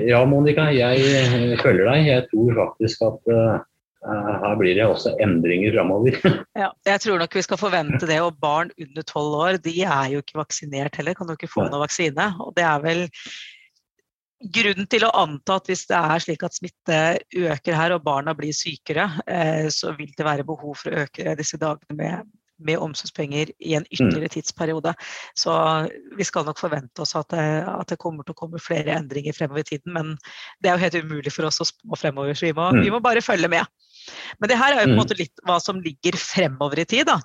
ja, 0.09 0.21
Monica, 0.29 0.69
jeg 0.73 1.59
følger 1.63 1.91
deg. 1.91 2.07
Jeg 2.07 2.27
tror 2.31 2.55
faktisk 2.63 3.05
at 3.09 3.33
uh, 3.35 3.59
her 4.07 4.57
blir 4.61 4.79
det 4.79 4.87
også 4.87 5.17
endringer 5.25 5.75
framover. 5.75 6.17
ja, 6.63 6.71
jeg 6.87 7.05
tror 7.05 7.21
nok 7.23 7.35
vi 7.35 7.45
skal 7.45 7.61
forvente 7.61 8.09
det. 8.09 8.21
Og 8.25 8.39
barn 8.41 8.73
under 8.79 9.07
tolv 9.09 9.37
år 9.43 9.61
de 9.65 9.75
er 9.83 10.15
jo 10.15 10.25
ikke 10.25 10.41
vaksinert 10.41 11.01
heller, 11.01 11.19
kan 11.19 11.29
jo 11.29 11.39
ikke 11.39 11.51
få 11.53 11.67
noen 11.67 11.85
vaksine. 11.85 12.31
Og 12.45 12.55
det 12.57 12.67
er 12.69 12.85
vel 12.85 13.07
Grunnen 14.39 14.87
til 14.87 15.03
å 15.03 15.11
anta 15.19 15.57
at 15.59 15.67
hvis 15.67 15.89
det 15.91 15.99
er 15.99 16.23
slik 16.23 16.45
at 16.47 16.55
smitte 16.55 16.99
øker 17.35 17.75
her 17.75 17.95
og 17.97 18.05
barna 18.07 18.37
blir 18.39 18.55
sykere, 18.55 19.09
eh, 19.27 19.67
så 19.75 19.97
vil 19.99 20.13
det 20.15 20.27
være 20.27 20.47
behov 20.47 20.77
for 20.79 20.95
å 20.95 21.07
øke 21.07 21.35
disse 21.41 21.59
dagene 21.59 21.97
med, 21.99 22.29
med 22.63 22.79
omsorgspenger 22.79 23.51
i 23.59 23.75
en 23.75 23.89
ytterligere 23.91 24.31
mm. 24.31 24.35
tidsperiode. 24.37 24.95
Så 25.35 25.57
vi 26.15 26.29
skal 26.29 26.47
nok 26.47 26.63
forvente 26.63 27.03
oss 27.03 27.17
at 27.19 27.35
det, 27.35 27.49
at 27.67 27.91
det, 27.91 27.99
kommer 27.99 28.23
til 28.23 28.37
å 28.37 28.39
komme 28.39 28.63
flere 28.63 28.95
endringer 28.95 29.35
fremover 29.35 29.67
i 29.67 29.71
tiden. 29.73 29.97
Men 29.97 30.15
det 30.63 30.71
er 30.71 30.79
jo 30.79 30.85
helt 30.87 31.03
umulig 31.03 31.35
for 31.35 31.51
oss 31.51 31.59
å 31.65 31.67
spå 31.73 31.99
fremover, 31.99 32.39
så 32.39 32.47
vi 32.47 32.55
må, 32.55 32.71
vi 32.79 32.87
mm. 32.87 32.95
må 32.95 33.03
bare 33.03 33.25
følge 33.27 33.51
med. 33.51 33.67
Men 34.39 34.53
det 34.53 34.63
her 34.63 34.77
er 34.77 34.85
jo 34.85 34.87
på 34.87 34.93
en 34.93 34.97
mm. 34.97 35.03
måte 35.03 35.19
litt 35.19 35.47
hva 35.51 35.59
som 35.63 35.83
ligger 35.83 36.15
fremover 36.15 36.85
i 36.85 36.87
tid. 36.95 37.11
da. 37.11 37.19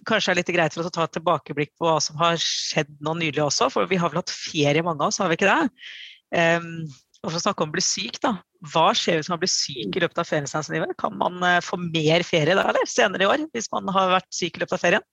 Eh, 0.00 0.06
kanskje 0.08 0.32
er 0.32 0.40
litt 0.40 0.52
greit 0.54 0.74
for 0.74 0.82
oss 0.82 0.90
å 0.90 0.94
ta 0.94 1.06
et 1.06 1.14
tilbakeblikk 1.18 1.74
på 1.78 1.88
hva 1.88 1.98
som 2.02 2.18
har 2.20 2.40
skjedd 2.40 2.90
nå 3.04 3.14
nylig 3.20 3.44
også. 3.44 3.70
For 3.72 3.90
vi 3.90 4.00
har 4.00 4.12
vel 4.12 4.22
hatt 4.22 4.32
ferie, 4.34 4.82
mange 4.86 5.04
av 5.04 5.12
oss, 5.12 5.20
har 5.22 5.30
vi 5.30 5.38
ikke 5.38 5.50
det? 5.50 5.70
Um, 6.30 6.88
og 7.20 7.32
for 7.32 7.38
å 7.40 7.42
snakke 7.42 7.64
om 7.64 7.72
å 7.72 7.76
bli 7.76 7.84
syk, 7.84 8.20
da. 8.24 8.36
Hva 8.72 8.90
skjer 8.96 9.18
hvis 9.18 9.30
man 9.32 9.40
blir 9.42 9.50
syk 9.52 9.96
i 9.96 10.02
løpet 10.02 10.20
av 10.22 10.28
feriestansnivået? 10.28 10.96
Kan 11.00 11.18
man 11.20 11.40
uh, 11.44 11.58
få 11.64 11.78
mer 11.82 12.24
ferie 12.26 12.56
da, 12.56 12.64
eller 12.70 12.88
senere 12.88 13.26
i 13.26 13.28
år, 13.28 13.44
hvis 13.52 13.68
man 13.74 13.90
har 13.92 14.14
vært 14.16 14.30
syk 14.34 14.56
i 14.56 14.64
løpet 14.64 14.78
av 14.78 14.84
ferien? 14.84 15.06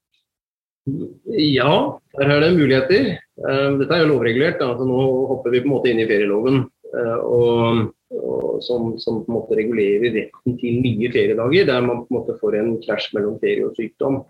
Ja, 1.35 1.73
der 2.15 2.31
er 2.31 2.43
det 2.45 2.53
muligheter. 2.55 3.11
Uh, 3.43 3.75
dette 3.81 3.91
er 3.91 4.05
jo 4.05 4.13
lovregulert. 4.13 4.63
Altså, 4.63 4.87
nå 4.87 5.03
hopper 5.33 5.51
vi 5.51 5.63
på 5.65 5.67
en 5.67 5.75
måte 5.75 5.91
inn 5.91 6.03
i 6.03 6.07
ferieloven. 6.07 6.63
Uh, 6.95 7.17
og, 7.27 7.81
og 8.15 8.61
som, 8.63 8.93
som, 9.03 9.19
på 9.25 9.31
en 9.31 9.39
måte 9.41 9.57
regulerer 9.59 10.13
retten 10.15 10.55
til 10.61 10.79
nye 10.85 11.11
feriedager, 11.11 11.67
der 11.67 11.83
man 11.83 12.05
på 12.05 12.13
en 12.13 12.19
måte 12.21 12.37
får 12.39 12.55
en 12.61 12.75
krasj 12.85 13.11
mellom 13.17 13.35
ferie 13.43 13.67
og 13.67 13.75
sykdom. 13.75 14.21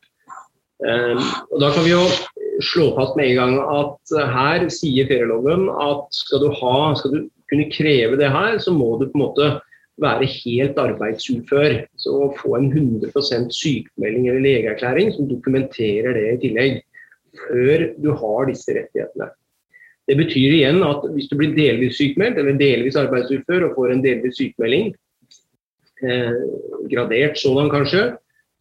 Ehm, 0.86 1.22
og 1.52 1.62
Da 1.62 1.72
kan 1.74 1.86
vi 1.86 1.96
jo 1.96 2.04
slå 2.62 2.92
fast 2.98 3.16
med 3.18 3.32
en 3.32 3.40
gang 3.40 3.56
at 3.62 4.14
her 4.34 4.68
sier 4.74 5.08
ferieloven 5.10 5.70
at 5.70 6.06
skal 6.14 6.44
du, 6.44 6.52
ha, 6.60 6.94
skal 6.98 7.14
du 7.14 7.20
kunne 7.50 7.72
kreve 7.72 8.20
det 8.20 8.30
her, 8.34 8.58
så 8.62 8.74
må 8.74 8.98
du 8.98 9.08
på 9.08 9.18
en 9.18 9.26
måte 9.26 9.50
være 10.02 10.30
helt 10.30 10.78
arbeidsufør. 10.78 11.80
Så 11.98 12.30
få 12.38 12.58
en 12.58 12.70
100% 12.74 13.50
sykemelding 13.54 14.30
eller 14.30 14.44
legeerklæring 14.46 15.14
som 15.16 15.30
dokumenterer 15.30 16.14
det 16.18 16.28
i 16.36 16.40
tillegg. 16.46 16.80
Før 17.38 17.90
du 18.02 18.14
har 18.18 18.48
disse 18.50 18.74
rettighetene. 18.74 19.30
Det 20.08 20.16
betyr 20.18 20.54
igjen 20.56 20.80
at 20.88 21.04
hvis 21.14 21.28
du 21.30 21.36
blir 21.38 21.56
delvis 21.58 21.98
sykmeldt 22.00 22.40
eller 22.40 22.58
delvis 22.58 22.96
arbeidsufør 22.98 23.68
og 23.68 23.76
får 23.76 23.92
en 23.94 24.04
delvis 24.06 24.40
sykemelding, 24.40 24.94
eh, 26.02 26.38
gradert 26.90 27.38
sådan 27.38 27.70
kanskje, 27.70 28.06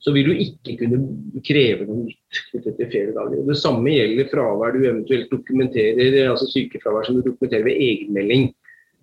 så 0.07 0.13
vil 0.15 0.29
du 0.31 0.39
ikke 0.39 0.77
kunne 0.79 1.41
kreve 1.43 1.83
noe 1.89 2.05
nytt 2.05 2.39
knyttet 2.53 2.77
til 2.79 2.91
feriedager. 2.93 3.41
Det 3.49 3.57
samme 3.59 3.91
gjelder 3.91 4.29
fravær 4.31 4.77
du 4.77 4.85
eventuelt 4.85 5.33
dokumenterer, 5.33 6.21
altså 6.31 6.47
sykefravær 6.53 7.09
som 7.09 7.17
du 7.19 7.25
dokumenterer 7.25 7.67
ved 7.67 7.81
egenmelding. 7.89 8.45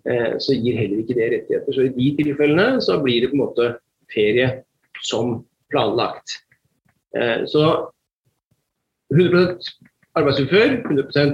Eh, 0.08 0.30
så 0.39 0.56
gir 0.56 0.80
heller 0.80 1.02
ikke 1.04 1.18
det 1.18 1.28
rettigheter. 1.34 1.76
Så 1.76 1.89
i 1.89 1.92
de 1.98 2.08
tilfellene 2.22 2.80
så 2.86 3.02
blir 3.04 3.20
det 3.20 3.34
på 3.34 3.36
en 3.36 3.44
måte 3.44 3.68
ferie 4.16 4.48
som 5.04 5.42
planlagt. 5.76 6.38
Eh, 7.20 7.44
så 7.52 7.66
100% 9.12 9.60
arbeidsufør, 10.16 10.80
100 10.88 11.28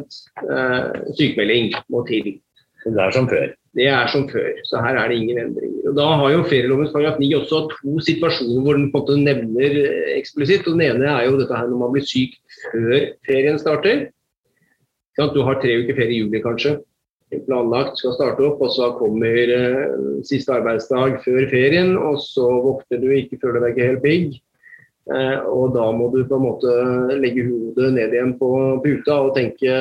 eh, 0.49 1.13
sykemelding 1.13 1.75
må 1.93 2.01
til. 2.09 2.39
Det 2.87 3.05
er 3.05 3.13
som 3.13 3.29
før. 3.29 3.53
Det 3.77 3.85
er 3.85 4.07
som 4.09 4.25
før, 4.31 4.47
så 4.65 4.81
her 4.81 4.97
er 4.97 5.11
det 5.11 5.19
ingen 5.19 5.39
endringer. 5.43 5.89
Og 5.91 5.95
Da 5.97 6.05
har 6.21 6.31
jo 6.33 6.45
ferielovens 6.49 6.93
paragraf 6.93 7.19
9 7.21 7.29
også 7.37 7.59
to 7.69 7.99
situasjoner 8.01 8.63
hvor 8.65 8.77
den 8.77 8.87
på 8.89 8.97
en 8.97 9.03
måte 9.03 9.17
nevner 9.21 9.75
eh, 9.83 10.15
eksplisitt. 10.17 10.65
og 10.67 10.77
Den 10.77 10.87
ene 10.87 11.11
er 11.11 11.27
jo 11.27 11.37
dette 11.37 11.53
her 11.55 11.69
når 11.69 11.83
man 11.83 11.93
blir 11.93 12.07
syk 12.07 12.33
før 12.71 13.11
ferien 13.29 13.59
starter. 13.61 14.07
Du 15.19 15.41
har 15.43 15.59
tre 15.59 15.81
uker 15.83 15.97
ferie 15.97 16.15
i 16.15 16.21
juli 16.21 16.39
kanskje, 16.39 16.77
planlagt 17.43 17.99
skal 17.99 18.13
starte 18.15 18.45
opp, 18.47 18.61
og 18.63 18.71
så 18.71 18.93
kommer 18.97 19.51
eh, 19.53 19.81
siste 20.25 20.53
arbeidsdag 20.55 21.19
før 21.25 21.49
ferien, 21.51 21.97
og 21.97 22.21
så 22.23 22.47
våkner 22.63 23.01
du 23.03 23.09
ikke 23.13 23.37
før 23.41 23.57
du 23.57 23.65
er 23.65 23.73
ikke 23.73 23.89
helt 23.91 24.05
pigg. 24.05 24.39
Eh, 25.09 25.37
og 25.49 25.73
da 25.73 25.87
må 25.95 26.11
du 26.13 26.19
på 26.29 26.37
en 26.37 26.45
måte 26.45 26.73
legge 27.17 27.47
hodet 27.47 27.93
ned 27.95 28.13
igjen 28.13 28.35
på 28.37 28.49
puta 28.83 29.15
og 29.25 29.31
tenke 29.37 29.77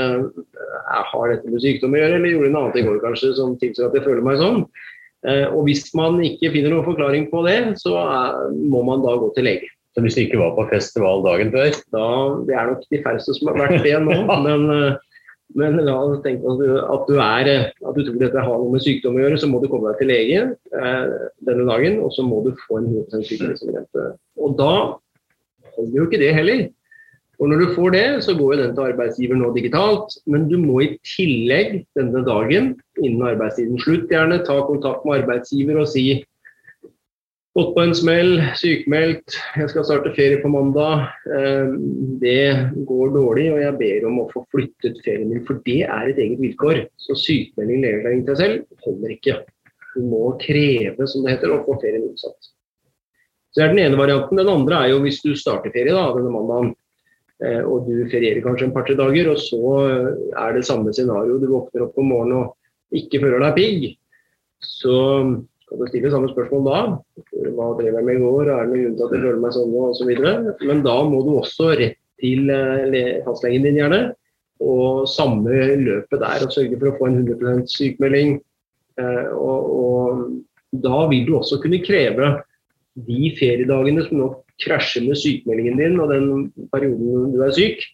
har 0.88 1.33
dette 1.33 1.51
med 1.51 1.61
sykdom 1.61 1.97
å 1.97 2.01
gjøre, 2.01 2.17
eller 2.17 2.33
gjorde 2.33 2.53
noe 2.55 2.62
annet 2.67 2.79
i 2.81 2.85
går 2.87 3.03
kanskje 3.03 3.35
som 3.37 3.57
tilsier 3.61 3.91
at 3.91 3.99
jeg 3.99 4.07
føler 4.07 4.25
meg 4.25 4.41
sånn. 4.41 4.62
Eh, 5.27 5.47
og 5.51 5.67
hvis 5.67 5.88
man 5.99 6.21
ikke 6.25 6.53
finner 6.55 6.73
noen 6.73 6.87
forklaring 6.87 7.27
på 7.33 7.43
det, 7.49 7.59
så 7.83 7.99
må 8.55 8.85
man 8.87 9.05
da 9.05 9.19
gå 9.21 9.33
til 9.37 9.49
lege. 9.51 9.69
Så 9.97 10.05
hvis 10.05 10.14
du 10.14 10.23
ikke 10.23 10.38
var 10.38 10.55
på 10.55 10.69
festival 10.71 11.25
dagen 11.25 11.51
før? 11.51 11.73
Da, 11.91 12.07
det 12.47 12.55
er 12.55 12.69
nok 12.71 12.85
de 12.87 13.03
færreste 13.03 13.35
som 13.35 13.51
har 13.51 13.61
vært 13.64 13.85
det 13.85 13.97
nå. 14.05 14.19
men, 14.47 14.69
eh, 14.75 15.25
men 15.59 15.81
la 15.83 15.97
oss 15.97 16.23
tenke 16.23 16.47
at 16.47 16.61
du, 16.62 16.69
at, 16.79 17.09
du 17.09 17.21
er, 17.25 17.51
at 17.73 17.97
du 17.97 18.05
tror 18.05 18.21
dette 18.21 18.47
har 18.47 18.62
noe 18.62 18.73
med 18.77 18.85
sykdom 18.85 19.19
å 19.19 19.25
gjøre, 19.25 19.41
så 19.43 19.51
må 19.51 19.61
du 19.61 19.69
komme 19.73 19.91
deg 19.91 20.03
til 20.03 20.11
lege 20.12 20.41
eh, 20.55 21.05
denne 21.49 21.67
dagen, 21.69 22.01
og 22.05 22.14
så 22.14 22.25
må 22.25 22.45
du 22.47 22.53
få 22.67 22.81
en 22.81 22.91
100 22.95 23.27
sykdomsrente. 23.27 24.09
Og 24.38 24.57
da 24.61 24.73
holder 25.79 26.01
jo 26.01 26.09
ikke 26.09 26.21
det 26.23 26.35
heller. 26.37 26.67
Og 27.38 27.53
når 27.53 27.61
du 27.62 27.75
får 27.77 27.93
det, 27.95 28.07
så 28.27 28.35
går 28.35 28.55
jo 28.55 28.62
den 28.62 28.73
til 28.75 28.88
arbeidsgiver 28.93 29.38
nå 29.38 29.53
digitalt. 29.55 30.17
Men 30.27 30.49
du 30.51 30.57
må 30.59 30.81
i 30.83 30.95
tillegg 31.07 31.85
denne 31.99 32.25
dagen, 32.27 32.73
innen 32.99 33.29
arbeidstiden 33.31 33.79
slutt 33.83 34.11
gjerne, 34.11 34.41
ta 34.47 34.59
kontakt 34.67 35.07
med 35.07 35.23
arbeidsgiver 35.23 35.79
og 35.85 35.88
si 35.93 36.09
Gått 37.57 37.73
på 37.75 37.83
en 37.83 37.95
smell, 37.97 38.37
sykemeldt, 38.61 39.35
jeg 39.59 39.71
skal 39.73 39.87
starte 39.88 40.12
ferie 40.14 40.37
på 40.38 40.51
mandag. 40.53 41.09
Eh, 41.27 41.73
det 42.23 42.85
går 42.87 43.09
dårlig, 43.17 43.49
og 43.51 43.59
jeg 43.59 43.75
ber 43.81 44.07
om 44.07 44.21
å 44.23 44.27
få 44.31 44.45
flyttet 44.55 45.01
ferien 45.03 45.33
min, 45.33 45.41
for 45.49 45.59
det 45.67 45.81
er 45.88 46.12
et 46.12 46.21
eget 46.23 46.38
vilkår. 46.45 46.85
Så 47.03 47.17
sykemelding 47.19 47.83
inn 47.88 48.23
til 48.29 48.31
deg 48.31 48.38
selv 48.38 48.85
holder 48.85 49.17
ikke. 49.17 49.35
Du 49.97 50.05
må 50.07 50.23
kreve, 50.45 51.09
som 51.11 51.27
det 51.27 51.35
heter, 51.35 51.57
å 51.57 51.64
få 51.67 51.75
ferien 51.83 52.07
utsatt. 52.12 52.53
Det 53.59 53.64
er 53.64 53.73
den 53.75 53.81
ene 53.83 53.99
varianten. 53.99 54.38
Den 54.38 54.51
andre 54.53 54.85
er 54.85 54.92
jo 54.92 55.01
hvis 55.03 55.18
du 55.25 55.33
starter 55.35 55.73
ferie 55.75 55.90
da, 55.90 56.05
denne 56.14 56.31
mandagen, 56.31 56.71
eh, 57.42 57.59
og 57.66 57.88
du 57.88 58.05
ferierer 58.12 58.44
kanskje 58.44 58.68
en 58.68 58.75
par-tre 58.77 58.94
dager, 58.99 59.33
og 59.33 59.40
så 59.42 59.73
eh, 59.88 60.11
er 60.44 60.55
det 60.55 60.66
samme 60.68 60.94
scenario. 60.94 61.40
Du 61.42 61.49
våkner 61.51 61.88
opp 61.88 61.99
om 61.99 62.12
morgenen 62.12 62.44
og 62.44 62.99
ikke 63.01 63.18
føler 63.25 63.42
deg 63.42 63.59
pigg. 63.59 63.88
Så 64.62 64.94
kan 65.66 65.83
du 65.83 65.90
stille 65.90 66.14
samme 66.14 66.31
spørsmål 66.31 66.64
da. 66.71 66.79
Hva 67.59 67.73
drev 67.81 67.99
jeg 67.99 68.07
med 68.07 68.21
i 68.21 68.23
går, 68.23 68.53
er 68.55 68.71
det 68.71 68.71
noen 68.71 68.85
grunn 68.85 68.94
til 68.94 69.09
at 69.09 69.16
jeg 69.16 69.27
føler 69.27 69.42
meg 69.42 69.57
sånn 69.59 69.77
osv. 69.83 70.14
Men 70.71 70.87
da 70.87 70.97
må 71.11 71.27
du 71.27 71.35
også 71.42 71.75
rett 71.83 72.01
til 72.23 72.55
eh, 72.55 73.23
fastlegen 73.27 73.66
din 73.66 73.83
gjerne, 73.83 74.03
og 74.62 75.07
samme 75.11 75.64
løpet 75.83 76.23
der. 76.23 76.47
Og 76.47 76.55
sørge 76.55 76.79
for 76.79 76.92
å 76.92 76.99
få 77.01 77.11
en 77.11 77.25
100 77.27 77.66
sykemelding. 77.75 78.38
Og, 78.99 79.66
og 79.79 80.79
da 80.83 81.05
vil 81.11 81.27
du 81.27 81.37
også 81.38 81.61
kunne 81.62 81.79
kreve 81.85 82.33
de 83.06 83.30
feriedagene 83.38 84.04
som 84.06 84.20
nå 84.22 84.32
krasjer 84.64 85.06
med 85.06 85.18
sykemeldingen 85.20 85.78
din 85.78 86.00
og 86.02 86.11
den 86.12 86.28
perioden 86.72 87.30
du 87.34 87.40
er 87.46 87.54
syk, 87.54 87.84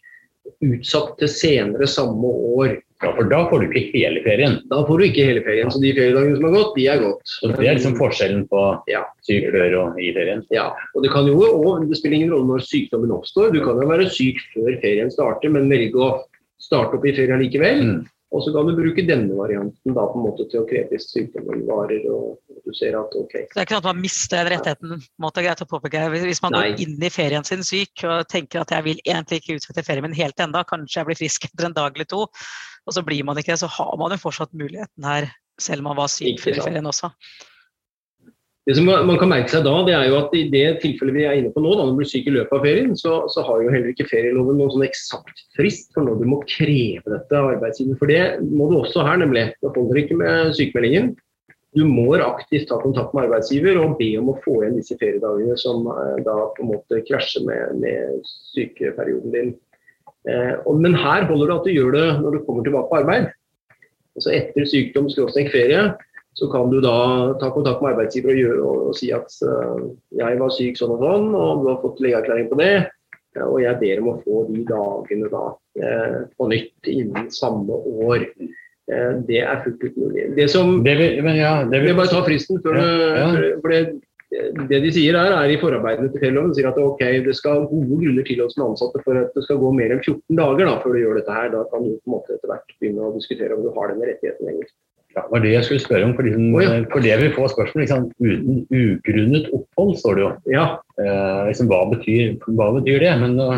utsatt 0.65 1.15
til 1.21 1.31
senere 1.33 1.89
samme 1.89 2.31
år. 2.57 2.77
Ja, 3.03 3.11
For 3.17 3.29
da 3.29 3.41
får 3.51 3.61
du 3.61 3.75
ikke 3.75 3.99
hele 3.99 4.23
ferien? 4.25 4.59
Da 4.71 4.81
får 4.87 5.01
du 5.01 5.05
ikke 5.09 5.27
hele 5.29 5.43
ferien. 5.45 5.71
Så 5.73 5.81
de 5.83 5.93
feriedagene 5.97 6.39
som 6.39 6.47
har 6.49 6.55
gått, 6.55 6.73
de 6.77 6.87
er 6.89 7.03
gått. 7.03 7.21
Så 7.29 7.51
Det 7.53 7.67
er 7.67 7.77
liksom 7.77 7.97
forskjellen 7.99 8.47
på 8.49 8.63
ja. 8.89 9.03
syk 9.27 9.51
før 9.53 9.77
og 9.81 10.01
i 10.01 10.13
ferien? 10.17 10.45
Ja. 10.55 10.71
Og 10.95 11.05
det 11.05 11.13
kan 11.13 11.29
jo 11.29 11.37
og 11.43 11.85
det 11.89 11.99
spiller 11.99 12.21
ingen 12.21 12.33
rolle 12.33 12.55
når 12.55 12.65
sykdommen 12.69 13.13
oppstår. 13.13 13.53
Du 13.53 13.61
kan 13.65 13.81
jo 13.81 13.91
være 13.91 14.09
syk 14.13 14.41
før 14.55 14.73
ferien 14.85 15.13
starter, 15.13 15.53
men 15.53 15.69
velge 15.73 16.01
å 16.01 16.11
starte 16.63 16.97
opp 16.97 17.05
i 17.05 17.13
ferien 17.17 17.43
likevel. 17.43 17.85
Mm. 17.85 18.03
Og 18.35 18.43
så 18.43 18.55
kan 18.55 18.67
du 18.67 18.77
bruke 18.79 19.05
denne 19.07 19.37
varianten 19.37 19.95
da 19.95 20.09
på 20.11 20.19
en 20.19 20.27
måte 20.27 20.49
til 20.51 20.63
å 20.63 20.69
kreve 20.69 20.95
hvis 20.95 21.11
sykdommen 21.13 21.67
varer. 21.69 22.03
og 22.11 22.39
du 22.65 22.75
ser 22.77 22.97
at 22.99 23.15
ok. 23.19 23.35
Så 23.35 23.55
det 23.55 23.63
er 23.63 23.67
ikke 23.67 23.77
sånn 23.77 23.85
at 23.85 23.91
man 23.91 24.03
mister 24.03 24.41
den 24.41 24.53
rettigheten? 24.55 25.07
måte 25.23 25.45
greit 25.45 25.63
å 25.65 25.69
påpeke. 25.69 26.05
Hvis 26.15 26.43
man 26.45 26.55
Nei. 26.57 26.67
går 26.73 26.85
inn 26.85 27.07
i 27.07 27.13
ferien 27.13 27.47
sin 27.47 27.65
syk 27.67 28.05
og 28.09 28.29
tenker 28.33 28.65
at 28.65 28.75
jeg 28.75 28.87
vil 28.87 29.01
egentlig 29.05 29.43
ikke 29.43 29.59
utsette 29.61 29.87
ferien 29.87 30.07
min 30.07 30.17
helt 30.17 30.41
enda, 30.41 30.65
kanskje 30.69 31.01
jeg 31.01 31.11
blir 31.11 31.21
frisk 31.23 31.45
etter 31.49 31.71
en 31.71 31.77
dag 31.77 31.97
eller 31.97 32.11
to, 32.11 32.27
og 32.85 32.97
så 32.97 33.05
blir 33.07 33.25
man 33.27 33.41
ikke 33.41 33.55
det, 33.55 33.63
så 33.65 33.71
har 33.79 33.97
man 34.01 34.15
jo 34.15 34.21
fortsatt 34.23 34.55
muligheten 34.57 35.09
her, 35.09 35.29
selv 35.61 35.85
om 35.85 35.93
man 35.93 36.01
var 36.03 36.13
syk 36.13 36.41
før 36.43 36.63
ferien 36.65 36.91
også. 36.91 37.13
Det 38.65 38.79
som 38.79 38.87
man 38.89 39.19
kan 39.21 39.29
merke 39.29 39.53
seg 39.53 39.67
da, 39.67 39.73
det 39.85 39.93
er 39.93 40.07
jo 40.09 40.15
at 40.23 40.31
i 40.33 40.47
det 40.49 40.79
tilfellet 40.81 41.13
vi 41.13 41.25
er 41.29 41.37
inne 41.37 41.51
på 41.53 41.61
nå, 41.61 41.75
da 41.77 41.85
du 41.85 41.99
blir 41.99 42.09
syk 42.09 42.31
i 42.31 42.33
løpet 42.33 42.55
av 42.57 42.63
ferien, 42.65 42.95
så, 42.97 43.19
så 43.29 43.45
har 43.45 43.61
jo 43.61 43.73
heller 43.75 43.91
ikke 43.91 44.07
ferieloven 44.09 44.57
noen 44.57 44.73
sånn 44.73 44.87
eksakt 44.87 45.43
frist 45.59 45.91
for 45.93 46.07
når 46.07 46.23
du 46.23 46.25
må 46.31 46.39
kreve 46.49 47.05
dette 47.13 47.37
av 47.37 47.51
arbeidsgiver. 47.51 47.99
For 48.01 48.09
det 48.09 48.23
må 48.41 48.71
du 48.71 48.79
også 48.79 49.05
her, 49.05 49.21
nemlig. 49.21 49.51
Det 49.61 49.75
holder 49.75 50.01
ikke 50.01 50.17
med 50.17 50.57
sykemeldingen. 50.57 51.13
Du 51.75 51.83
må 51.89 52.07
aktivt 52.23 52.69
ta 52.71 52.79
kontakt 52.79 53.15
med 53.17 53.27
arbeidsgiver 53.27 53.81
og 53.83 53.97
be 53.99 54.13
om 54.21 54.31
å 54.31 54.39
få 54.45 54.61
igjen 54.61 54.77
disse 54.79 54.95
feriedagene 55.01 55.57
som 55.59 55.89
eh, 55.91 56.21
da 56.27 56.37
på 56.55 56.63
en 56.63 56.71
måte 56.71 57.03
krasjer 57.09 57.47
med, 57.49 57.81
med 57.83 58.29
sykeperioden 58.55 59.35
din. 59.35 59.53
Eh, 60.31 60.55
men 60.79 60.95
her 60.95 61.27
holder 61.27 61.51
det 61.51 61.57
at 61.57 61.67
du 61.67 61.73
gjør 61.75 61.97
det 61.97 62.09
når 62.23 62.37
du 62.37 62.45
kommer 62.47 62.67
tilbake 62.67 62.91
på 62.93 63.01
arbeid. 63.03 63.31
Altså 64.15 64.31
etter 64.37 64.69
sykdom, 64.71 65.11
skråstrek 65.11 65.51
ferie 65.51 65.89
så 66.39 66.49
kan 66.51 66.71
du 66.71 66.81
da 66.83 66.97
ta 67.39 67.51
kontakt 67.55 67.83
med 67.83 67.93
arbeidsgiver 67.95 68.35
og, 68.35 68.39
gjøre, 68.39 68.63
og, 68.63 68.87
og 68.91 68.97
si 68.99 69.11
at 69.15 69.37
uh, 69.47 69.85
jeg 70.19 70.39
var 70.41 70.51
syk 70.51 70.81
sånn 70.81 70.95
og 70.97 71.03
sånn, 71.03 71.29
og 71.31 71.61
du 71.63 71.69
har 71.71 71.77
fått 71.83 72.03
legeerklæring 72.03 72.49
på 72.51 72.59
det. 72.59 72.73
Og 73.45 73.61
jeg 73.63 73.79
ber 73.79 74.03
om 74.03 74.09
å 74.11 74.17
få 74.23 74.41
de 74.49 74.65
dagene 74.67 75.31
da 75.31 75.45
på 76.39 76.49
nytt 76.51 76.91
innen 76.91 77.31
samme 77.35 77.79
år. 78.07 78.27
Det 79.29 79.39
er 79.41 79.63
fullt 79.65 79.85
ut 79.85 79.95
mulig. 79.97 80.27
Det 80.37 80.49
som 80.53 80.83
det 80.85 80.97
vil, 81.01 81.23
men 81.25 81.39
ja, 81.39 81.55
det 81.69 81.81
vil, 81.85 81.95
bare 81.97 82.13
ta 82.13 82.21
fristen. 82.27 82.61
For, 82.65 82.77
ja, 82.77 83.17
ja. 83.23 83.55
for 83.63 83.73
det, 83.73 83.83
det, 84.69 84.81
de 84.85 84.93
sier 84.93 85.17
her, 85.17 85.33
er 85.33 85.53
i 85.53 85.59
forarbeidene 85.61 86.11
til 86.13 86.23
ferieloven 86.23 86.55
sier 86.57 86.69
at 86.71 86.81
ok, 86.81 87.03
det 87.25 87.37
skal 87.39 87.69
gode 87.71 88.01
grunner 88.03 88.27
til 88.27 88.43
oss 88.45 88.57
med 88.59 88.67
ansatte 88.71 89.03
for 89.05 89.21
at 89.21 89.37
det 89.37 89.45
skal 89.47 89.61
gå 89.63 89.71
mer 89.77 89.95
enn 89.95 90.03
14 90.03 90.41
dager 90.41 90.69
da, 90.69 90.79
før 90.83 90.97
du 90.97 91.03
gjør 91.03 91.21
dette 91.21 91.37
her. 91.37 91.53
Da 91.55 91.63
kan 91.71 91.87
du 91.87 91.95
på 91.95 92.11
en 92.11 92.17
måte 92.17 92.37
etter 92.37 92.51
hvert 92.51 92.75
begynne 92.81 93.07
å 93.07 93.15
diskutere 93.15 93.57
om 93.57 93.63
du 93.65 93.71
har 93.77 93.93
denne 93.93 94.11
rettigheten 94.11 94.51
lenger. 94.51 94.73
Ja, 95.15 95.23
det 95.23 95.31
var 95.31 95.45
det 95.45 95.53
jeg 95.53 95.67
skulle 95.69 95.85
spørre 95.85 96.09
om. 96.09 96.17
For, 96.17 96.27
liksom, 96.27 96.47
oh, 96.59 96.77
for 96.91 97.07
det 97.07 97.15
vi 97.21 97.31
får 97.37 97.53
spørsmål 97.53 97.85
liksom, 97.85 98.07
uten 98.19 98.61
ugrunnet 98.75 99.49
opphold, 99.55 99.95
står 100.01 100.19
det 100.19 100.25
jo. 100.25 100.31
Ja. 100.57 100.67
Eh, 100.99 101.41
liksom, 101.51 101.71
hva, 101.71 101.85
betyr, 101.93 102.35
hva, 102.49 102.73
betyr, 102.81 102.99
det? 103.05 103.13
Men 103.23 103.39
da, 103.39 103.49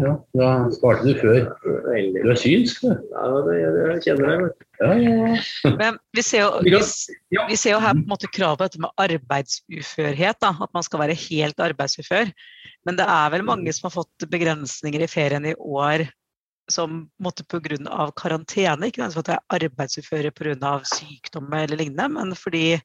ja, 0.00 0.12
da 0.38 0.48
svarte 0.74 1.04
du 1.06 1.18
før. 1.20 1.44
Du 1.62 2.30
er 2.32 2.38
synsk, 2.40 2.84
du. 2.84 2.92
Ja, 2.92 3.26
det, 3.46 3.56
jeg 3.58 4.00
kjenner 4.06 4.32
deg. 4.32 4.64
Ja, 4.82 4.94
ja. 4.98 5.74
Men 5.78 5.98
vi 6.16 6.24
ser, 6.26 6.46
jo, 6.46 6.62
vi, 6.64 6.72
vi 7.50 7.58
ser, 7.58 7.74
jo, 7.74 7.82
her 7.82 7.94
på 7.98 8.02
en 8.02 8.10
måte 8.14 8.30
krav 8.32 8.56
på 8.58 8.66
dette 8.66 8.82
med 8.82 9.04
arbeidsuførhet. 9.04 10.40
Da, 10.42 10.54
at 10.54 10.74
man 10.74 10.86
skal 10.86 11.04
være 11.04 11.18
helt 11.26 11.62
arbeidsufør. 11.62 12.32
Men 12.88 12.98
det 12.98 13.06
er 13.06 13.36
vel 13.36 13.46
mange 13.46 13.74
som 13.76 13.90
har 13.90 13.96
fått 14.00 14.30
begrensninger 14.32 15.04
i 15.04 15.10
ferien 15.10 15.52
i 15.52 15.56
år 15.58 16.08
som 16.70 17.06
måtte 17.22 17.44
pga. 17.44 18.10
karantene, 18.16 18.86
ikke 18.86 19.02
nødvendigvis 19.02 19.18
at 19.18 19.26
de 19.28 19.34
er 19.34 19.56
arbeidsuføre 19.58 20.30
pga. 20.30 20.80
sykdom 20.84 21.52
eller 21.52 21.76
lignende, 21.76 22.08
men 22.08 22.36
fordi 22.36 22.80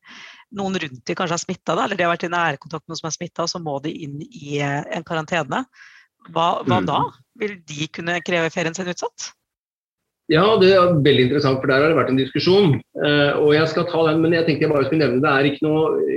noen 0.57 0.79
rundt 0.81 1.05
de 1.05 1.15
kanskje 1.15 1.37
er 1.37 1.43
smitta, 1.43 1.73
eller 1.73 1.95
de 1.95 2.03
har 2.03 2.13
vært 2.13 2.27
i 2.27 2.33
nærkontakt 2.33 2.87
med 2.87 2.95
noen 2.95 3.01
som 3.01 3.09
er 3.11 3.17
smitta, 3.17 3.47
så 3.47 3.59
må 3.59 3.79
de 3.83 3.91
inn 3.91 4.19
i 4.23 4.59
eh, 4.59 4.83
en 4.95 5.03
karantene. 5.07 5.65
Hva, 6.33 6.47
hva 6.67 6.81
mm. 6.81 6.87
da? 6.87 7.01
Vil 7.41 7.57
de 7.69 7.89
kunne 7.93 8.21
kreve 8.25 8.51
ferien 8.53 8.75
sin 8.75 8.89
utsatt? 8.89 9.31
Ja, 10.27 10.43
det 10.59 10.73
er 10.75 10.97
veldig 10.99 11.29
interessant, 11.29 11.61
for 11.61 11.71
der 11.71 11.85
har 11.85 11.93
det 11.93 11.97
vært 11.97 12.09
en 12.11 12.19
diskusjon. 12.19 12.73
Eh, 12.99 13.37
og 13.39 13.53
jeg 13.55 13.69
skal 13.71 13.85
ta 13.87 14.01
den, 14.09 14.19
men 14.25 14.35
jeg 14.35 14.43
tenkte 14.43 14.65
jeg 14.65 14.73
bare 14.73 14.87
skulle 14.89 15.05
nevne 15.05 15.23
det 15.23 15.33
er 15.33 15.51
ikke 15.51 15.67
noe 15.67 16.15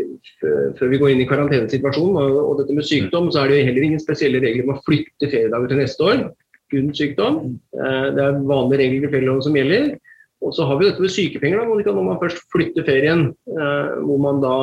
Før 0.77 0.90
vi 0.90 0.99
går 1.01 1.12
inn 1.14 1.23
i 1.23 1.29
karantenesituasjonen 1.29 2.16
og, 2.18 2.59
dette 2.59 2.75
med 2.77 2.85
sykdom, 2.85 3.31
så 3.33 3.44
er 3.44 3.53
det 3.53 3.62
heller 3.64 3.87
ingen 3.87 4.03
spesielle 4.03 4.40
regler 4.42 4.66
om 4.66 4.75
å 4.75 4.83
flytte 4.85 5.31
feriedager 5.31 5.70
til 5.70 5.81
neste 5.81 6.05
år. 6.05 6.25
grunnet 6.70 6.99
sykdom. 6.99 7.38
Eh, 7.73 8.09
det 8.16 8.25
er 8.25 8.42
vanlige 8.51 8.83
regler 8.83 9.07
i 9.07 9.12
ferieloven 9.14 9.46
som 9.46 9.57
gjelder. 9.57 9.94
Og 10.40 10.53
så 10.57 10.66
har 10.68 10.79
vi 10.81 10.88
dette 10.88 11.05
med 11.05 11.12
sykepenger, 11.12 11.62
da, 11.62 11.94
når 11.94 12.05
man 12.07 12.20
først 12.20 12.44
flytter 12.53 12.85
ferien. 12.88 13.25
Eh, 13.49 13.94
hvor 14.05 14.20
man 14.27 14.42
da 14.44 14.59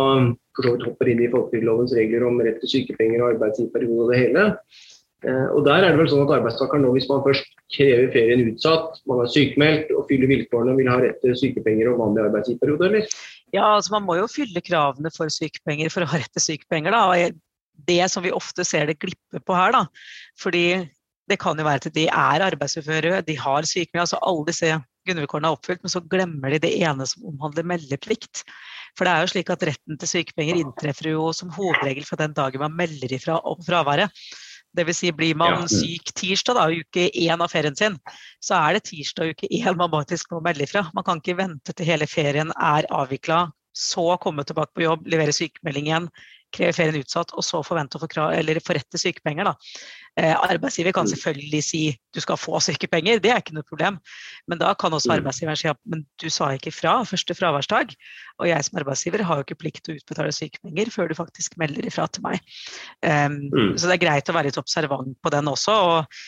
for 0.58 0.66
så 0.66 0.74
vidt 0.74 0.88
hopper 0.90 1.12
inn 1.12 1.22
i 1.22 1.32
folketrygdlovens 1.32 1.94
regler 1.98 2.26
om 2.26 2.40
rett 2.42 2.58
til 2.64 2.72
sykepenger 2.72 3.22
og 3.22 3.36
arbeidsgiverperiode 3.36 4.06
og 4.06 4.14
det 4.14 4.22
hele. 4.24 4.46
Eh, 5.26 5.48
og 5.50 5.64
der 5.66 5.82
er 5.82 5.96
det 5.96 6.02
vel 6.02 6.10
sånn 6.12 6.26
at 6.28 6.36
arbeidstakeren 6.36 6.84
nå, 6.86 6.92
hvis 6.94 7.08
man 7.10 7.24
først 7.26 7.48
krever 7.74 8.12
ferien 8.14 8.44
utsatt, 8.52 9.00
man 9.10 9.24
er 9.24 9.32
sykemeldt 9.34 9.94
og 9.96 10.06
fyller 10.12 10.30
vilkårene, 10.30 10.76
vil 10.78 10.92
ha 10.92 11.00
rett 11.02 11.18
til 11.24 11.34
sykepenger 11.40 11.90
og 11.92 12.04
vanlig 12.04 12.28
arbeidsgiverperiode, 12.28 12.92
eller? 12.92 13.16
Ja, 13.56 13.66
altså 13.78 13.96
man 13.96 14.06
må 14.06 14.20
jo 14.20 14.30
fylle 14.30 14.62
kravene 14.62 15.12
for 15.16 15.32
sykepenger 15.34 15.90
for 15.94 16.06
å 16.06 16.12
ha 16.12 16.22
rett 16.22 16.34
til 16.38 16.46
sykepenger. 16.46 16.94
Da. 16.94 17.32
Det 17.88 18.04
som 18.12 18.26
vi 18.26 18.36
ofte 18.36 18.66
ser 18.68 18.90
det 18.90 19.00
glippe 19.02 19.42
på 19.42 19.58
her, 19.58 19.74
da. 19.74 19.86
Fordi 20.40 20.68
det 21.28 21.40
kan 21.42 21.60
jo 21.60 21.66
være 21.68 21.90
at 21.90 21.96
de 21.96 22.06
er 22.08 22.46
arbeidsuføre, 22.46 23.22
de 23.26 23.36
har 23.40 23.68
sykemelding. 23.68 24.04
altså 24.06 24.20
Alle 24.22 24.48
disse 24.48 24.70
grunnvilkårene 25.08 25.50
er 25.50 25.58
oppfylt, 25.58 25.84
men 25.84 25.92
så 25.92 26.04
glemmer 26.04 26.54
de 26.54 26.62
det 26.64 26.74
ene 26.84 27.08
som 27.10 27.26
omhandler 27.32 27.68
meldeplikt. 27.68 28.44
For 28.98 29.08
det 29.08 29.14
er 29.14 29.24
jo 29.24 29.32
slik 29.34 29.52
at 29.54 29.66
retten 29.68 30.00
til 30.00 30.12
sykepenger 30.12 30.60
inntreffer 30.62 31.12
jo 31.14 31.30
som 31.36 31.52
hovedregel 31.56 32.06
fra 32.08 32.20
den 32.22 32.36
dagen 32.38 32.64
man 32.64 32.78
melder 32.78 33.18
ifra 33.18 33.40
om 33.48 33.60
fraværet. 33.66 34.14
Dvs. 34.78 35.02
Si, 35.02 35.12
blir 35.16 35.38
man 35.40 35.64
ja. 35.64 35.68
syk 35.72 36.14
tirsdag, 36.18 36.58
da, 36.60 36.68
uke 36.70 37.08
én 37.10 37.44
av 37.44 37.52
ferien 37.54 37.76
sin, 37.78 37.98
så 38.44 38.58
er 38.62 38.78
det 38.78 38.88
tirsdag 38.92 39.34
uke 39.34 39.50
én 39.50 39.78
man 39.80 39.94
faktisk 39.94 40.34
må 40.36 40.42
melde 40.46 40.68
ifra. 40.68 40.88
Man 40.98 41.06
kan 41.08 41.22
ikke 41.22 41.40
vente 41.42 41.74
til 41.74 41.90
hele 41.90 42.08
ferien 42.10 42.54
er 42.56 42.88
avvikla, 42.94 43.48
så 43.78 44.16
komme 44.22 44.46
tilbake 44.48 44.74
på 44.74 44.86
jobb, 44.88 45.06
levere 45.10 45.36
sykemelding 45.36 45.90
igjen, 45.90 46.10
kreve 46.56 46.76
ferien 46.76 47.00
utsatt, 47.02 47.34
og 47.36 47.46
så 47.46 47.62
forvente 47.66 47.98
å 47.98 48.02
rett 48.78 49.00
sykepenger. 49.02 49.50
Da. 49.50 49.56
Eh, 50.18 50.34
arbeidsgiver 50.34 50.96
kan 50.96 51.06
mm. 51.06 51.12
selvfølgelig 51.14 51.62
si 51.62 51.82
du 52.16 52.22
skal 52.24 52.40
få 52.42 52.58
sykepenger, 52.64 53.20
det 53.22 53.34
er 53.34 53.44
ikke 53.44 53.54
noe 53.58 53.68
problem. 53.68 54.00
Men 54.50 54.62
da 54.62 54.72
kan 54.80 54.96
også 54.96 55.12
mm. 55.12 55.16
arbeidsgiveren 55.20 55.60
si 55.60 55.70
at 55.70 55.80
men 55.86 56.02
du 56.22 56.26
sa 56.34 56.50
ikke 56.56 56.74
fra 56.74 56.96
første 57.06 57.38
fraværsdag. 57.38 57.94
Og 58.42 58.50
jeg 58.50 58.66
som 58.66 58.82
arbeidsgiver 58.82 59.26
har 59.28 59.40
jo 59.40 59.46
ikke 59.46 59.60
plikt 59.62 59.84
til 59.86 59.94
å 59.94 60.02
utbetale 60.02 60.34
sykepenger 60.34 60.90
før 60.94 61.12
du 61.12 61.18
faktisk 61.20 61.60
melder 61.62 61.86
ifra 61.90 62.08
til 62.10 62.26
meg. 62.26 62.42
Um, 63.06 63.38
mm. 63.52 63.72
Så 63.78 63.90
det 63.90 63.98
er 63.98 64.06
greit 64.08 64.32
å 64.32 64.38
være 64.38 64.50
litt 64.50 64.62
observant 64.62 65.18
på 65.22 65.34
den 65.34 65.54
også. 65.54 65.78
og 65.92 66.20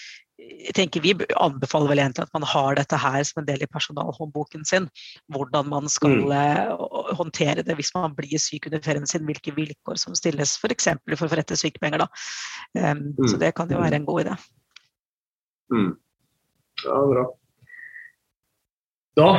jeg 0.59 0.75
tenker 0.75 1.03
Vi 1.03 1.13
anbefaler 1.39 1.91
vel 1.93 2.01
egentlig 2.03 2.25
at 2.27 2.33
man 2.35 2.45
har 2.47 2.77
dette 2.77 2.99
her 2.99 3.23
som 3.27 3.41
en 3.41 3.47
del 3.47 3.63
i 3.63 3.69
personalhåndboken 3.71 4.65
sin. 4.67 4.87
Hvordan 5.33 5.69
man 5.71 5.89
skal 5.91 6.17
mm. 6.19 6.33
Eh, 6.39 7.13
håndtere 7.17 7.63
det 7.65 7.75
hvis 7.79 7.93
man 7.95 8.15
blir 8.17 8.41
syk 8.41 8.67
under 8.69 8.83
ferien 8.83 9.07
sin. 9.09 9.25
Hvilke 9.27 9.55
vilkår 9.55 9.99
som 10.01 10.17
stilles 10.17 10.57
f.eks. 10.59 10.91
for, 10.93 11.15
for 11.15 11.27
å 11.27 11.31
få 11.31 11.39
rett 11.39 11.53
Da. 11.55 11.59
sykepenger. 11.59 12.05
Um, 12.77 13.13
mm. 13.17 13.27
Så 13.31 13.39
det 13.41 13.53
kan 13.57 13.71
jo 13.71 13.81
være 13.81 14.01
en 14.01 14.09
god 14.09 14.25
idé. 14.25 14.35
Mm. 15.73 15.93
Ja, 16.85 16.99
bra. 17.13 17.25
Da 19.19 19.31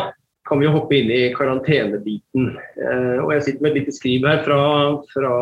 kan 0.50 0.58
vi 0.58 0.66
jo 0.66 0.72
hoppe 0.74 0.96
inn 0.98 1.10
i 1.14 1.20
karantenebiten. 1.34 2.48
Eh, 2.58 3.18
og 3.22 3.30
Jeg 3.36 3.44
sitter 3.46 3.62
med 3.62 3.70
et 3.70 3.78
lite 3.80 3.94
skriv 3.94 4.26
her 4.26 4.42
fra, 4.42 4.62
fra, 5.12 5.34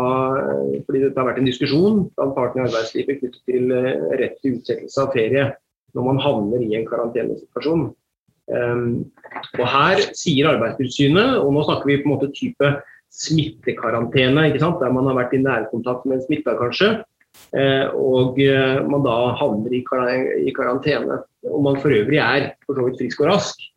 fordi 0.85 1.01
det 1.07 1.17
har 1.17 1.29
vært 1.31 1.41
en 1.41 1.49
diskusjon 1.49 2.03
blant 2.13 2.35
partene 2.37 2.67
i 2.67 2.69
arbeidslivet 2.69 3.23
knyttet 3.23 3.41
til 3.49 3.73
eh, 3.73 4.05
rett 4.21 4.37
til 4.43 4.59
utsettelse 4.59 5.01
av 5.01 5.15
ferie 5.17 5.47
når 5.97 6.05
man 6.05 6.21
havner 6.21 6.61
i 6.61 6.77
en 6.77 6.85
karantenesituasjon. 6.89 7.87
Eh, 8.53 8.83
og 9.57 9.65
Her 9.73 10.05
sier 10.19 10.51
Arbeidstilsynet, 10.53 11.39
og 11.41 11.55
nå 11.57 11.65
snakker 11.65 11.89
vi 11.89 12.01
på 12.03 12.11
en 12.11 12.15
måte 12.19 12.31
type 12.37 12.75
smittekarantene, 13.17 14.51
der 14.53 14.93
man 14.93 15.09
har 15.09 15.17
vært 15.17 15.33
i 15.39 15.41
nærkontakt 15.41 16.05
med 16.05 16.19
en 16.19 16.27
smitta 16.27 16.53
kanskje, 16.61 16.91
eh, 17.57 17.89
og 17.97 18.37
man 18.93 19.09
da 19.09 19.17
havner 19.41 19.73
i, 19.73 19.81
karantene. 20.53 21.23
Og 21.49 21.65
man 21.65 21.81
for 21.81 21.97
øvrig 21.97 22.21
er 22.21 22.53
for 22.67 22.77
så 22.77 22.85
vidt 22.91 23.01
frisk 23.01 23.25
og 23.25 23.33
rask 23.33 23.69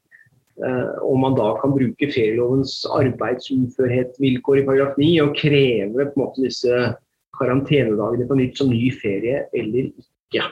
om 1.02 1.22
man 1.24 1.34
da 1.38 1.54
kan 1.62 1.72
bruke 1.74 2.10
ferielovens 2.12 2.82
arbeidsuførhetsvilkår 2.94 4.60
i 4.60 4.66
paragraf 4.68 4.98
9 5.00 5.08
og 5.24 5.32
kreve 5.40 6.06
på 6.06 6.12
en 6.12 6.22
måte 6.22 6.44
disse 6.44 6.82
karantenedagene 7.40 8.28
på 8.30 8.38
nytt 8.38 8.60
som 8.60 8.70
ny 8.70 8.92
ferie 9.02 9.46
eller 9.58 9.90
ikke. 9.90 10.46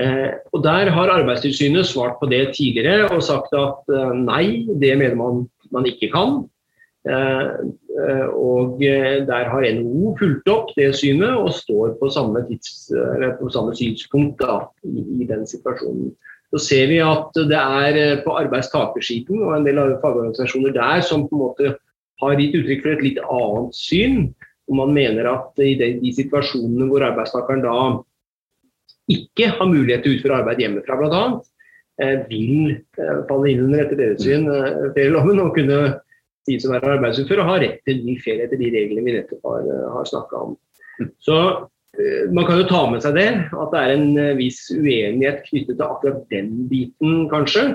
Eh, 0.00 0.30
og 0.52 0.62
Der 0.64 0.90
har 0.90 1.12
Arbeidstilsynet 1.12 1.86
svart 1.86 2.16
på 2.20 2.26
det 2.30 2.54
tidligere 2.56 3.10
og 3.10 3.22
sagt 3.22 3.52
at 3.52 3.92
eh, 3.92 4.14
nei, 4.16 4.64
det 4.80 4.96
mener 4.98 5.18
man 5.18 5.46
man 5.72 5.86
ikke 5.88 6.10
kan. 6.12 6.42
Og 8.36 8.76
der 8.78 9.48
har 9.50 9.64
NHO 9.74 10.10
fulgt 10.18 10.50
opp 10.52 10.68
det 10.76 10.90
synet 10.94 11.32
og 11.32 11.48
står 11.56 11.94
på 11.98 12.10
samme, 12.12 12.44
tids, 12.46 12.92
på 13.40 13.48
samme 13.50 13.72
synspunkt 13.74 14.36
da, 14.38 14.58
i, 14.84 15.02
i 15.24 15.26
den 15.26 15.46
situasjonen 15.48 16.12
så 16.52 16.60
ser 16.60 16.90
vi 16.90 17.00
at 17.00 17.32
det 17.48 17.58
er 17.58 17.98
eh, 17.98 18.20
på 18.24 18.34
arbeidstakersiden 18.36 19.40
og 19.40 19.54
en 19.56 19.66
del 19.66 19.80
av 19.80 19.94
fagorganisasjoner 20.02 20.74
der 20.76 21.00
som 21.06 21.24
på 21.28 21.38
en 21.38 21.44
måte 21.46 21.74
har 22.22 22.38
gitt 22.38 22.58
uttrykk 22.58 22.84
for 22.84 22.92
et 22.92 23.04
litt 23.06 23.20
annet 23.24 23.78
syn. 23.78 24.18
Og 24.70 24.78
man 24.78 24.92
mener 24.94 25.26
at 25.30 25.62
i 25.64 25.72
de, 25.80 26.12
situasjonene 26.14 26.86
hvor 26.90 27.04
arbeidstakeren 27.08 27.64
da 27.64 27.78
ikke 29.10 29.48
har 29.56 29.68
mulighet 29.68 30.04
til 30.04 30.12
å 30.12 30.18
utføre 30.18 30.38
arbeid 30.42 30.62
hjemmefra 30.62 31.00
bl.a., 31.00 31.24
eh, 32.04 32.20
vil 32.28 32.76
eh, 32.76 33.18
falle 33.30 33.50
inn 33.50 33.64
under 33.66 33.86
etter 33.86 34.02
deres 34.04 34.22
syn 34.22 34.46
ferieloven 34.92 35.40
og 35.42 35.56
kunne 35.56 35.82
de 36.48 36.56
som 36.60 36.74
er 36.74 36.84
arbeidsufør 36.84 37.44
har 37.46 37.62
rett 37.62 37.80
til 37.86 38.04
ny 38.04 38.16
ferie 38.20 38.44
etter 38.44 38.60
de 38.60 38.70
reglene 38.74 39.04
vi 39.06 39.16
nettopp 39.16 39.44
har, 39.46 39.68
har 39.96 40.08
snakka 40.10 40.48
om. 40.50 40.56
Så 41.22 41.38
Eh, 41.46 41.71
man 42.32 42.46
kan 42.48 42.60
jo 42.62 42.68
ta 42.68 42.82
med 42.88 43.02
seg 43.04 43.16
det, 43.18 43.28
at 43.52 43.72
det 43.72 43.80
er 43.80 43.94
en 43.94 44.10
eh, 44.16 44.36
viss 44.38 44.64
uenighet 44.72 45.42
knyttet 45.48 45.76
til 45.76 45.84
akkurat 45.86 46.22
den 46.32 46.52
biten, 46.70 47.26
kanskje. 47.32 47.66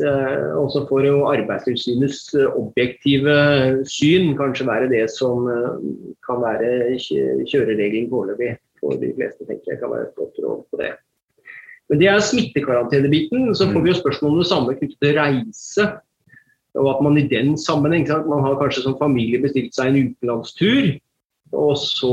Eh, 0.00 0.48
og 0.56 0.70
så 0.72 0.84
får 0.88 1.06
jo 1.08 1.16
Arbeidstilsynets 1.28 2.32
objektive 2.54 3.36
syn 3.90 4.32
kanskje 4.38 4.68
være 4.70 4.90
det 4.92 5.04
som 5.12 5.48
kan 6.26 6.42
være 6.44 6.96
kjøreregelen 6.96 8.08
foreløpig 8.12 8.54
for 8.80 8.96
de 8.98 9.12
fleste, 9.18 9.46
tenker 9.46 9.74
jeg 9.74 9.82
kan 9.82 9.92
være 9.92 10.08
et 10.08 10.16
godt 10.18 10.40
råd 10.42 10.62
på 10.70 10.80
det. 10.80 10.92
Men 11.90 12.00
det 12.00 12.08
er 12.08 12.24
smittekarantenebiten. 12.24 13.50
Så 13.52 13.68
får 13.68 13.82
vi 13.84 13.92
jo 13.92 14.00
spørsmål 14.00 14.30
om 14.32 14.40
det 14.40 14.48
samme 14.48 14.74
knyttet 14.78 14.98
til 15.02 15.18
reise. 15.18 15.88
Og 16.80 16.88
at 16.88 17.02
man 17.04 17.18
i 17.20 17.28
den 17.28 17.52
sammenheng, 17.60 18.06
man 18.08 18.44
har 18.46 18.56
kanskje 18.56 18.86
som 18.86 18.96
familie 18.96 19.42
bestilt 19.42 19.76
seg 19.76 19.90
en 19.90 20.06
utenlandstur. 20.08 20.94
Og 21.52 21.74
så 21.76 22.12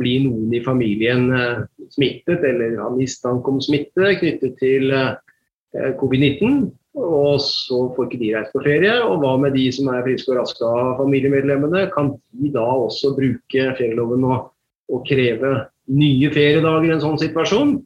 blir 0.00 0.24
noen 0.24 0.52
i 0.56 0.62
familien 0.64 1.28
eh, 1.36 1.64
smittet 1.92 2.44
eller 2.46 2.78
har 2.80 2.94
mistanke 2.96 3.52
om 3.52 3.60
smitte 3.62 4.14
knyttet 4.20 4.56
til 4.60 4.94
eh, 4.96 5.90
covid-19. 6.00 6.70
Og 7.00 7.36
så 7.44 7.84
får 7.94 8.08
ikke 8.08 8.22
de 8.22 8.30
reist 8.34 8.54
på 8.54 8.64
ferie. 8.64 8.94
Og 9.04 9.20
hva 9.22 9.36
med 9.40 9.54
de 9.54 9.66
som 9.74 9.90
er 9.92 10.02
friske 10.06 10.32
og 10.32 10.40
raske 10.40 10.64
av 10.66 10.96
familiemedlemmene? 11.02 11.84
Kan 11.94 12.14
de 12.40 12.50
da 12.54 12.64
også 12.86 13.12
bruke 13.18 13.68
ferieloven 13.78 14.26
og, 14.26 14.50
og 14.90 15.04
kreve 15.08 15.52
nye 15.90 16.32
feriedager 16.34 16.88
i 16.88 16.96
en 16.96 17.04
sånn 17.04 17.20
situasjon? 17.20 17.78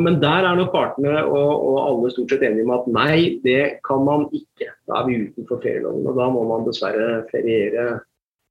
Men 0.00 0.16
der 0.22 0.46
er 0.48 0.56
nok 0.56 0.72
partene 0.72 1.12
og, 1.26 1.50
og, 1.52 1.78
alle 1.82 2.10
stort 2.14 2.32
sett 2.32 2.44
enige 2.46 2.64
om 2.64 2.72
at 2.72 2.86
nei, 2.94 3.16
det 3.44 3.82
kan 3.84 4.00
man 4.06 4.24
ikke. 4.32 4.70
Da 4.88 5.02
er 5.02 5.08
vi 5.10 5.20
utenfor 5.26 5.60
ferieloven. 5.60 6.06
Og 6.08 6.18
da 6.18 6.28
må 6.32 6.46
man 6.48 6.64
dessverre 6.66 7.26
feriere 7.28 7.86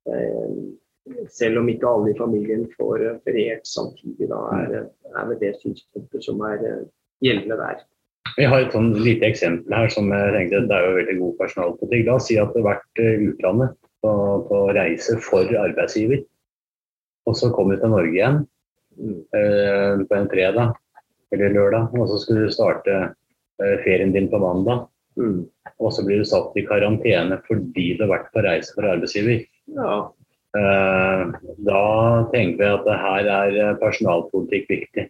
eh, 0.06 0.58
selv 1.28 1.60
om 1.60 1.68
ikke 1.68 1.88
alle 1.88 2.12
i 2.12 2.18
familien 2.18 2.64
får 2.78 3.02
operert 3.12 3.66
samtidig, 3.68 4.28
da 4.30 4.40
er, 4.56 4.76
er 5.12 5.32
det 5.32 5.40
det 5.42 5.54
synspunktet 5.60 6.24
som 6.24 6.40
er 6.46 6.62
eh, 6.64 6.84
gjeldende 7.24 7.58
der. 7.60 7.82
Vi 8.34 8.46
har 8.50 8.64
et 8.64 8.74
sånn 8.74 8.94
lite 8.96 9.28
eksempel 9.28 9.74
her 9.76 9.90
som 9.92 10.08
jeg 10.10 10.32
tenkte 10.34 10.62
det 10.70 10.76
er 10.76 10.86
jo 10.88 10.94
veldig 10.96 11.16
god 11.20 11.34
personalpolitikk. 11.42 12.06
La 12.06 12.16
oss 12.16 12.30
si 12.30 12.38
at 12.40 12.54
det 12.54 12.62
har 12.62 12.70
vært 12.72 13.02
i 13.02 13.28
utlandet 13.28 13.76
på, 14.02 14.14
på 14.48 14.62
reise 14.74 15.18
for 15.22 15.52
arbeidsgiver. 15.60 16.24
Og 17.28 17.36
så 17.38 17.52
kommer 17.54 17.76
du 17.76 17.84
til 17.84 17.92
Norge 17.92 18.16
igjen 18.16 18.40
mm. 18.96 19.20
eh, 19.36 20.02
på 20.08 20.18
en 20.18 20.32
fredag 20.32 20.74
eller 21.34 21.54
lørdag, 21.54 21.94
og 21.98 22.10
så 22.10 22.18
skulle 22.22 22.48
du 22.48 22.52
starte 22.54 22.96
eh, 23.04 23.76
ferien 23.84 24.12
din 24.16 24.28
på 24.32 24.40
mandag. 24.42 24.88
Mm. 25.20 25.44
Og 25.78 25.94
så 25.94 26.02
blir 26.06 26.20
du 26.20 26.26
satt 26.26 26.56
i 26.58 26.64
karantene 26.66 27.38
fordi 27.46 27.92
du 27.94 28.06
har 28.06 28.16
vært 28.16 28.32
på 28.34 28.42
reise 28.44 28.74
for 28.74 28.88
arbeidsgiver. 28.88 29.44
Ja, 29.74 29.98
Eh, 30.04 30.23
da 30.54 32.28
tenker 32.30 32.60
vi 32.60 32.70
at 32.70 32.86
det 32.86 33.00
her 33.02 33.28
er 33.40 33.56
eh, 33.58 33.76
personalpolitikk 33.80 34.70
viktig. 34.70 35.08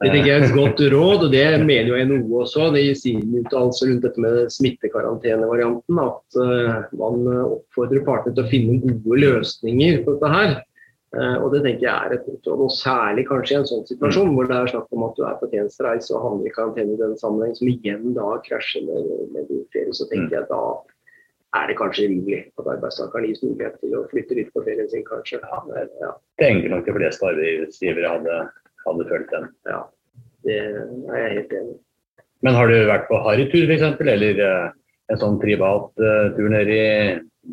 Det 0.00 0.08
tenker 0.08 0.30
jeg 0.30 0.38
er 0.38 0.46
et 0.46 0.56
godt 0.56 0.80
råd, 0.94 1.26
og 1.26 1.34
det 1.34 1.44
mener 1.60 1.90
jo 1.90 2.04
NHO 2.08 2.40
også. 2.46 2.70
Det 2.72 2.86
gir 2.86 2.96
sin 2.96 3.34
uttalelse 3.42 3.88
rundt 3.90 4.06
dette 4.06 4.24
med 4.24 4.48
smittekarantenevarianten. 4.54 6.00
At 6.00 6.40
uh, 6.40 6.78
man 6.96 7.28
oppfordrer 7.42 8.06
partene 8.06 8.32
til 8.38 8.46
å 8.46 8.52
finne 8.52 8.80
gode 8.80 9.20
løsninger 9.26 10.00
på 10.06 10.16
dette 10.16 10.32
her. 10.32 10.58
Og 11.42 11.48
det 11.50 11.64
tenker 11.64 11.82
jeg 11.82 11.90
er 11.90 12.12
et 12.14 12.22
godt 12.22 12.44
råd, 12.46 12.60
og 12.68 12.70
særlig 12.70 13.24
kanskje 13.26 13.56
i 13.56 13.58
en 13.58 13.64
sånn 13.66 13.80
situasjon 13.88 14.28
hvor 14.36 14.46
det 14.46 14.54
er 14.54 14.68
snakk 14.70 14.94
om 14.94 15.02
at 15.08 15.16
du 15.16 15.24
er 15.26 15.40
på 15.40 15.48
tjenestereise 15.50 16.14
og 16.14 16.22
havner 16.22 16.46
i 16.46 16.52
karantene 16.54 16.94
i 16.94 17.00
den 17.00 17.16
sammenheng, 17.18 17.56
som 17.58 17.66
igjen 17.72 18.14
da 18.14 18.28
krasjer 18.46 18.84
med, 18.86 19.08
med 19.34 19.48
din 19.50 19.64
ferie. 19.74 19.90
Så 19.98 20.06
tenker 20.06 20.36
jeg 20.38 20.46
da 20.52 20.60
er 21.58 21.66
det 21.66 21.76
kanskje 21.78 22.06
rimelig 22.06 22.40
at 22.60 22.68
arbeidstakeren 22.76 23.26
gis 23.26 23.42
mulighet 23.42 23.78
til 23.82 23.94
å 23.98 24.04
flytte 24.10 24.36
litt 24.38 24.50
på 24.54 24.62
ferien 24.66 24.90
sin, 24.90 25.06
kanskje. 25.06 25.40
Ja, 25.42 25.86
ja. 26.02 26.10
Tenker 26.42 26.70
nok 26.72 26.86
de 26.86 26.94
fleste 26.94 27.26
arbeidsgivere 27.26 28.12
hadde, 28.12 28.36
hadde 28.84 29.06
følt 29.10 29.32
den. 29.34 29.48
Ja. 29.70 29.80
Det 30.46 30.58
er 30.60 31.24
jeg 31.24 31.32
helt 31.38 31.56
enig 31.58 31.74
i. 31.74 31.80
Men 32.46 32.56
har 32.56 32.70
du 32.70 32.76
vært 32.88 33.08
på 33.10 33.18
harrytur 33.26 33.66
f.eks., 33.66 33.98
eller 34.14 34.38
uh, 34.40 34.68
en 35.12 35.20
sånn 35.20 35.40
privat 35.42 35.90
uh, 36.00 36.30
tur 36.36 36.48
nede 36.52 36.76
i 36.76 36.86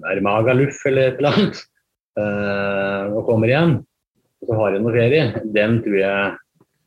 er 0.07 0.21
Magaluf 0.23 0.79
eller 0.87 1.09
et 1.09 1.19
eller 1.19 1.35
annet, 1.35 1.61
uh, 2.19 3.17
og 3.17 3.25
kommer 3.27 3.51
igjen, 3.51 3.79
og 4.43 4.51
så 4.51 4.59
har 4.61 4.75
du 4.75 4.83
noe 4.83 4.95
ferie, 4.95 5.25
den 5.55 5.79
tror 5.83 5.97
jeg 5.99 6.35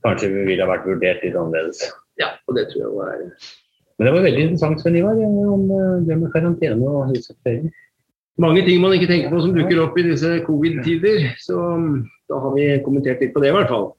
kanskje 0.07 0.31
ville 0.33 0.65
ha 0.65 0.71
vært 0.71 0.87
vurdert 0.89 1.27
litt 1.27 1.37
annerledes. 1.37 1.83
Ja, 2.21 2.33
og 2.47 2.57
det 2.57 2.69
tror 2.71 2.85
jeg 2.85 2.95
var 2.97 3.27
Men 4.01 4.09
det 4.09 4.17
var 4.17 4.25
veldig 4.25 4.43
interessant, 4.47 4.81
Sven 4.81 4.97
Ivar, 4.97 5.19
om 5.53 5.67
det 6.09 6.17
med 6.17 6.33
karantene 6.33 6.89
og 6.89 7.13
utsatt. 7.13 7.69
Mange 8.41 8.63
ting 8.65 8.81
man 8.81 8.95
ikke 8.97 9.11
tenker 9.11 9.29
på 9.29 9.43
som 9.45 9.53
dukker 9.53 9.83
opp 9.83 9.99
i 10.01 10.07
disse 10.07 10.39
covid-tider, 10.47 11.35
så 11.45 11.61
da 12.31 12.39
har 12.41 12.55
vi 12.57 12.71
kommentert 12.87 13.21
litt 13.21 13.35
på 13.35 13.43
det 13.45 13.51
i 13.51 13.57
hvert 13.59 13.69
fall. 13.69 13.91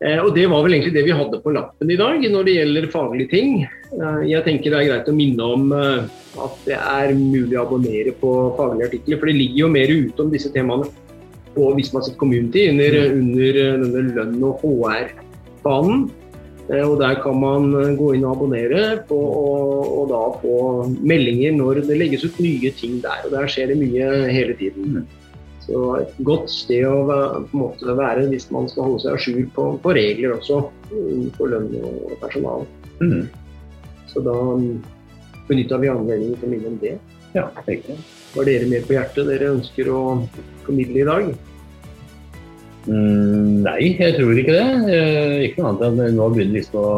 Eh, 0.00 0.16
og 0.16 0.32
Det 0.34 0.46
var 0.48 0.62
vel 0.64 0.78
egentlig 0.78 0.94
det 0.94 1.04
vi 1.04 1.12
hadde 1.16 1.42
på 1.44 1.52
lappen 1.52 1.90
i 1.92 1.98
dag 2.00 2.22
når 2.32 2.46
det 2.46 2.54
gjelder 2.56 2.92
faglige 2.92 3.32
ting. 3.34 3.50
Eh, 3.92 4.20
jeg 4.30 4.46
tenker 4.46 4.72
det 4.72 4.78
er 4.78 4.88
greit 4.88 5.10
å 5.12 5.16
minne 5.16 5.48
om 5.56 5.74
eh, 5.76 6.06
at 6.40 6.62
det 6.64 6.78
er 6.78 7.12
mulig 7.18 7.58
å 7.58 7.66
abonnere 7.66 8.14
på 8.16 8.30
faglige 8.56 8.88
artikler. 8.88 9.20
For 9.20 9.28
det 9.28 9.36
ligger 9.36 9.60
jo 9.66 9.72
mer 9.74 9.92
ute 9.92 10.24
om 10.24 10.32
disse 10.32 10.52
temaene 10.54 10.88
på 11.52 11.68
Visma 11.76 12.00
community 12.16 12.68
under, 12.70 12.96
under 13.18 13.60
denne 13.60 14.06
lønn- 14.14 14.46
og 14.46 14.64
HR-banen. 14.64 16.08
Og 16.70 17.00
Der 17.00 17.16
kan 17.18 17.34
man 17.40 17.72
gå 17.98 18.12
inn 18.14 18.24
og 18.24 18.36
abonnere 18.36 19.00
på, 19.08 19.16
og, 19.18 19.86
og, 19.90 20.04
da 20.10 20.20
få 20.38 20.58
meldinger 21.02 21.56
når 21.56 21.80
det 21.88 21.96
legges 21.98 22.24
ut 22.24 22.38
nye 22.38 22.70
ting 22.78 23.00
der. 23.02 23.24
og 23.26 23.32
Der 23.34 23.50
skjer 23.50 23.72
det 23.72 23.80
mye 23.80 24.30
hele 24.30 24.54
tiden. 24.54 25.00
Så 25.66 25.82
et 25.98 26.14
godt 26.26 26.46
sted 26.50 26.86
å 26.86 27.02
være, 27.08 27.96
være 27.98 28.28
hvis 28.30 28.48
man 28.54 28.68
skal 28.70 28.86
holde 28.86 29.02
seg 29.02 29.18
à 29.18 29.18
jour 29.18 29.50
på, 29.56 29.66
på, 29.82 29.94
regler 29.98 30.36
også 30.36 30.62
for 31.36 31.50
lønn 31.50 31.74
og 31.82 32.14
personal. 32.22 32.66
Mm. 33.02 33.26
Så 34.10 34.22
da 34.22 34.38
benytta 35.50 35.78
vi 35.82 35.90
anledningen 35.90 36.38
til 36.38 36.48
å 36.48 36.54
minne 36.54 36.72
om 36.72 36.80
det. 36.82 36.96
Ja, 37.34 37.48
riktig. 37.66 37.98
Var 38.34 38.46
dere 38.46 38.70
mer 38.70 38.86
på 38.86 38.94
hjertet 38.94 39.26
dere 39.30 39.54
ønsker 39.56 39.90
å 39.90 40.00
formidle 40.64 41.02
i 41.02 41.06
dag? 41.06 41.30
Mm, 42.88 43.60
nei, 43.66 43.92
jeg 44.00 44.16
tror 44.16 44.38
ikke 44.40 44.54
det. 44.56 44.94
Eh, 44.94 45.34
ikke 45.48 45.60
noe 45.60 45.74
annet 45.74 46.00
enn 46.06 46.16
nå 46.16 46.28
begynner 46.32 46.56
det 46.56 46.62
liksom 46.62 46.80
å, 46.80 46.94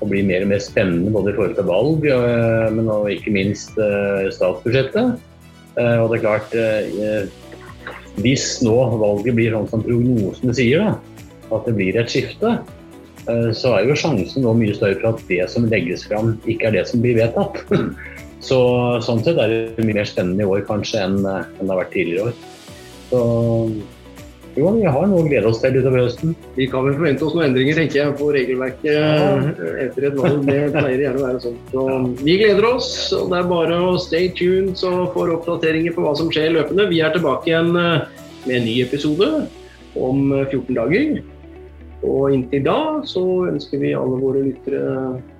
å, 0.00 0.08
bli 0.10 0.24
mer 0.26 0.42
og 0.46 0.50
mer 0.50 0.62
spennende 0.62 1.12
både 1.14 1.30
i 1.30 1.36
forhold 1.36 1.56
til 1.58 1.68
valg, 1.68 2.08
eh, 2.10 2.66
men 2.74 2.90
ikke 3.14 3.34
minst 3.34 3.78
eh, 3.78 4.26
statsbudsjettet. 4.34 5.30
Og 5.74 6.12
det 6.12 6.20
er 6.20 6.22
klart 6.22 6.52
hvis 8.22 8.44
nå 8.62 8.74
valget 9.00 9.34
blir 9.34 9.56
sånn 9.56 9.66
som 9.72 9.80
prognosene 9.82 10.54
sier, 10.54 10.84
da, 10.84 11.24
at 11.56 11.66
det 11.66 11.72
blir 11.74 11.98
et 11.98 12.12
skifte, 12.12 12.52
så 13.58 13.72
er 13.74 13.88
jo 13.88 13.96
sjansen 13.98 14.44
nå 14.46 14.52
mye 14.54 14.76
større 14.76 15.00
for 15.00 15.16
at 15.16 15.24
det 15.26 15.40
som 15.50 15.66
legges 15.66 16.04
fram, 16.06 16.36
ikke 16.46 16.68
er 16.68 16.76
det 16.76 16.84
som 16.92 17.02
blir 17.02 17.18
vedtatt. 17.18 17.58
Så 18.44 18.60
Sånn 19.02 19.22
sett 19.24 19.38
er 19.40 19.50
det 19.50 19.82
mye 19.82 19.96
mer 19.96 20.06
spennende 20.06 20.44
i 20.44 20.46
år 20.46 20.62
kanskje 20.68 21.00
enn, 21.00 21.18
enn 21.24 21.64
det 21.64 21.70
har 21.72 21.80
vært 21.80 21.94
tidligere 21.96 22.28
år. 22.28 22.34
Så 23.08 23.20
jo, 24.54 24.70
vi 24.76 24.86
har 24.86 25.06
noe 25.10 25.22
å 25.24 25.26
glede 25.26 25.50
oss 25.50 25.60
til 25.62 25.80
utover 25.80 26.04
høsten. 26.04 26.34
Vi 26.54 26.68
kan 26.70 26.84
vel 26.86 26.94
forvente 26.94 27.26
oss 27.26 27.34
noen 27.34 27.48
endringer 27.48 27.78
tenker 27.80 28.00
jeg, 28.00 28.14
på 28.20 28.28
regelverket 28.36 29.58
etter 29.82 30.06
et 30.08 30.18
valg. 30.20 30.44
Det 30.46 30.58
pleier 30.76 31.02
gjerne 31.02 31.20
å 31.20 31.24
være 31.24 31.42
sånn. 31.42 31.58
Så 31.72 31.86
vi 32.20 32.38
gleder 32.38 32.68
oss. 32.68 32.90
og 33.16 33.32
Det 33.32 33.40
er 33.40 33.50
bare 33.50 33.80
å 33.88 33.96
stay 33.98 34.30
tuned 34.38 34.78
så 34.78 34.92
får 35.14 35.34
oppdateringer 35.40 35.96
på 35.96 36.06
hva 36.06 36.14
som 36.18 36.30
skjer 36.30 36.54
løpende. 36.54 36.86
Vi 36.92 37.02
er 37.02 37.14
tilbake 37.16 37.50
igjen 37.50 37.74
eh, 37.74 38.06
med 38.44 38.56
en 38.60 38.66
ny 38.68 38.76
episode 38.84 39.30
om 39.98 40.26
14 40.30 40.62
eh, 40.62 40.74
dager. 40.78 41.22
Og 42.04 42.34
inntil 42.36 42.66
da 42.66 42.78
så 43.08 43.24
ønsker 43.48 43.82
vi 43.82 43.94
alle 43.96 44.20
våre 44.20 44.44
lyttere 44.44 44.84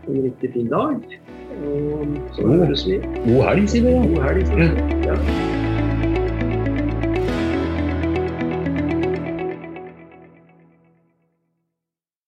en 0.09 0.22
riktig 0.27 0.55
fin 0.57 0.70
dag. 0.72 1.18
Og 1.55 2.18
så 2.35 2.50
høres 2.50 2.87
vi. 2.88 2.98
God 3.29 3.44
helg, 3.46 3.68
sier 3.70 3.87
vi. 3.87 3.98
God 4.14 4.24
helg, 4.27 4.48
sier 4.50 4.64
vi. 4.64 5.03
Ja. 5.07 5.84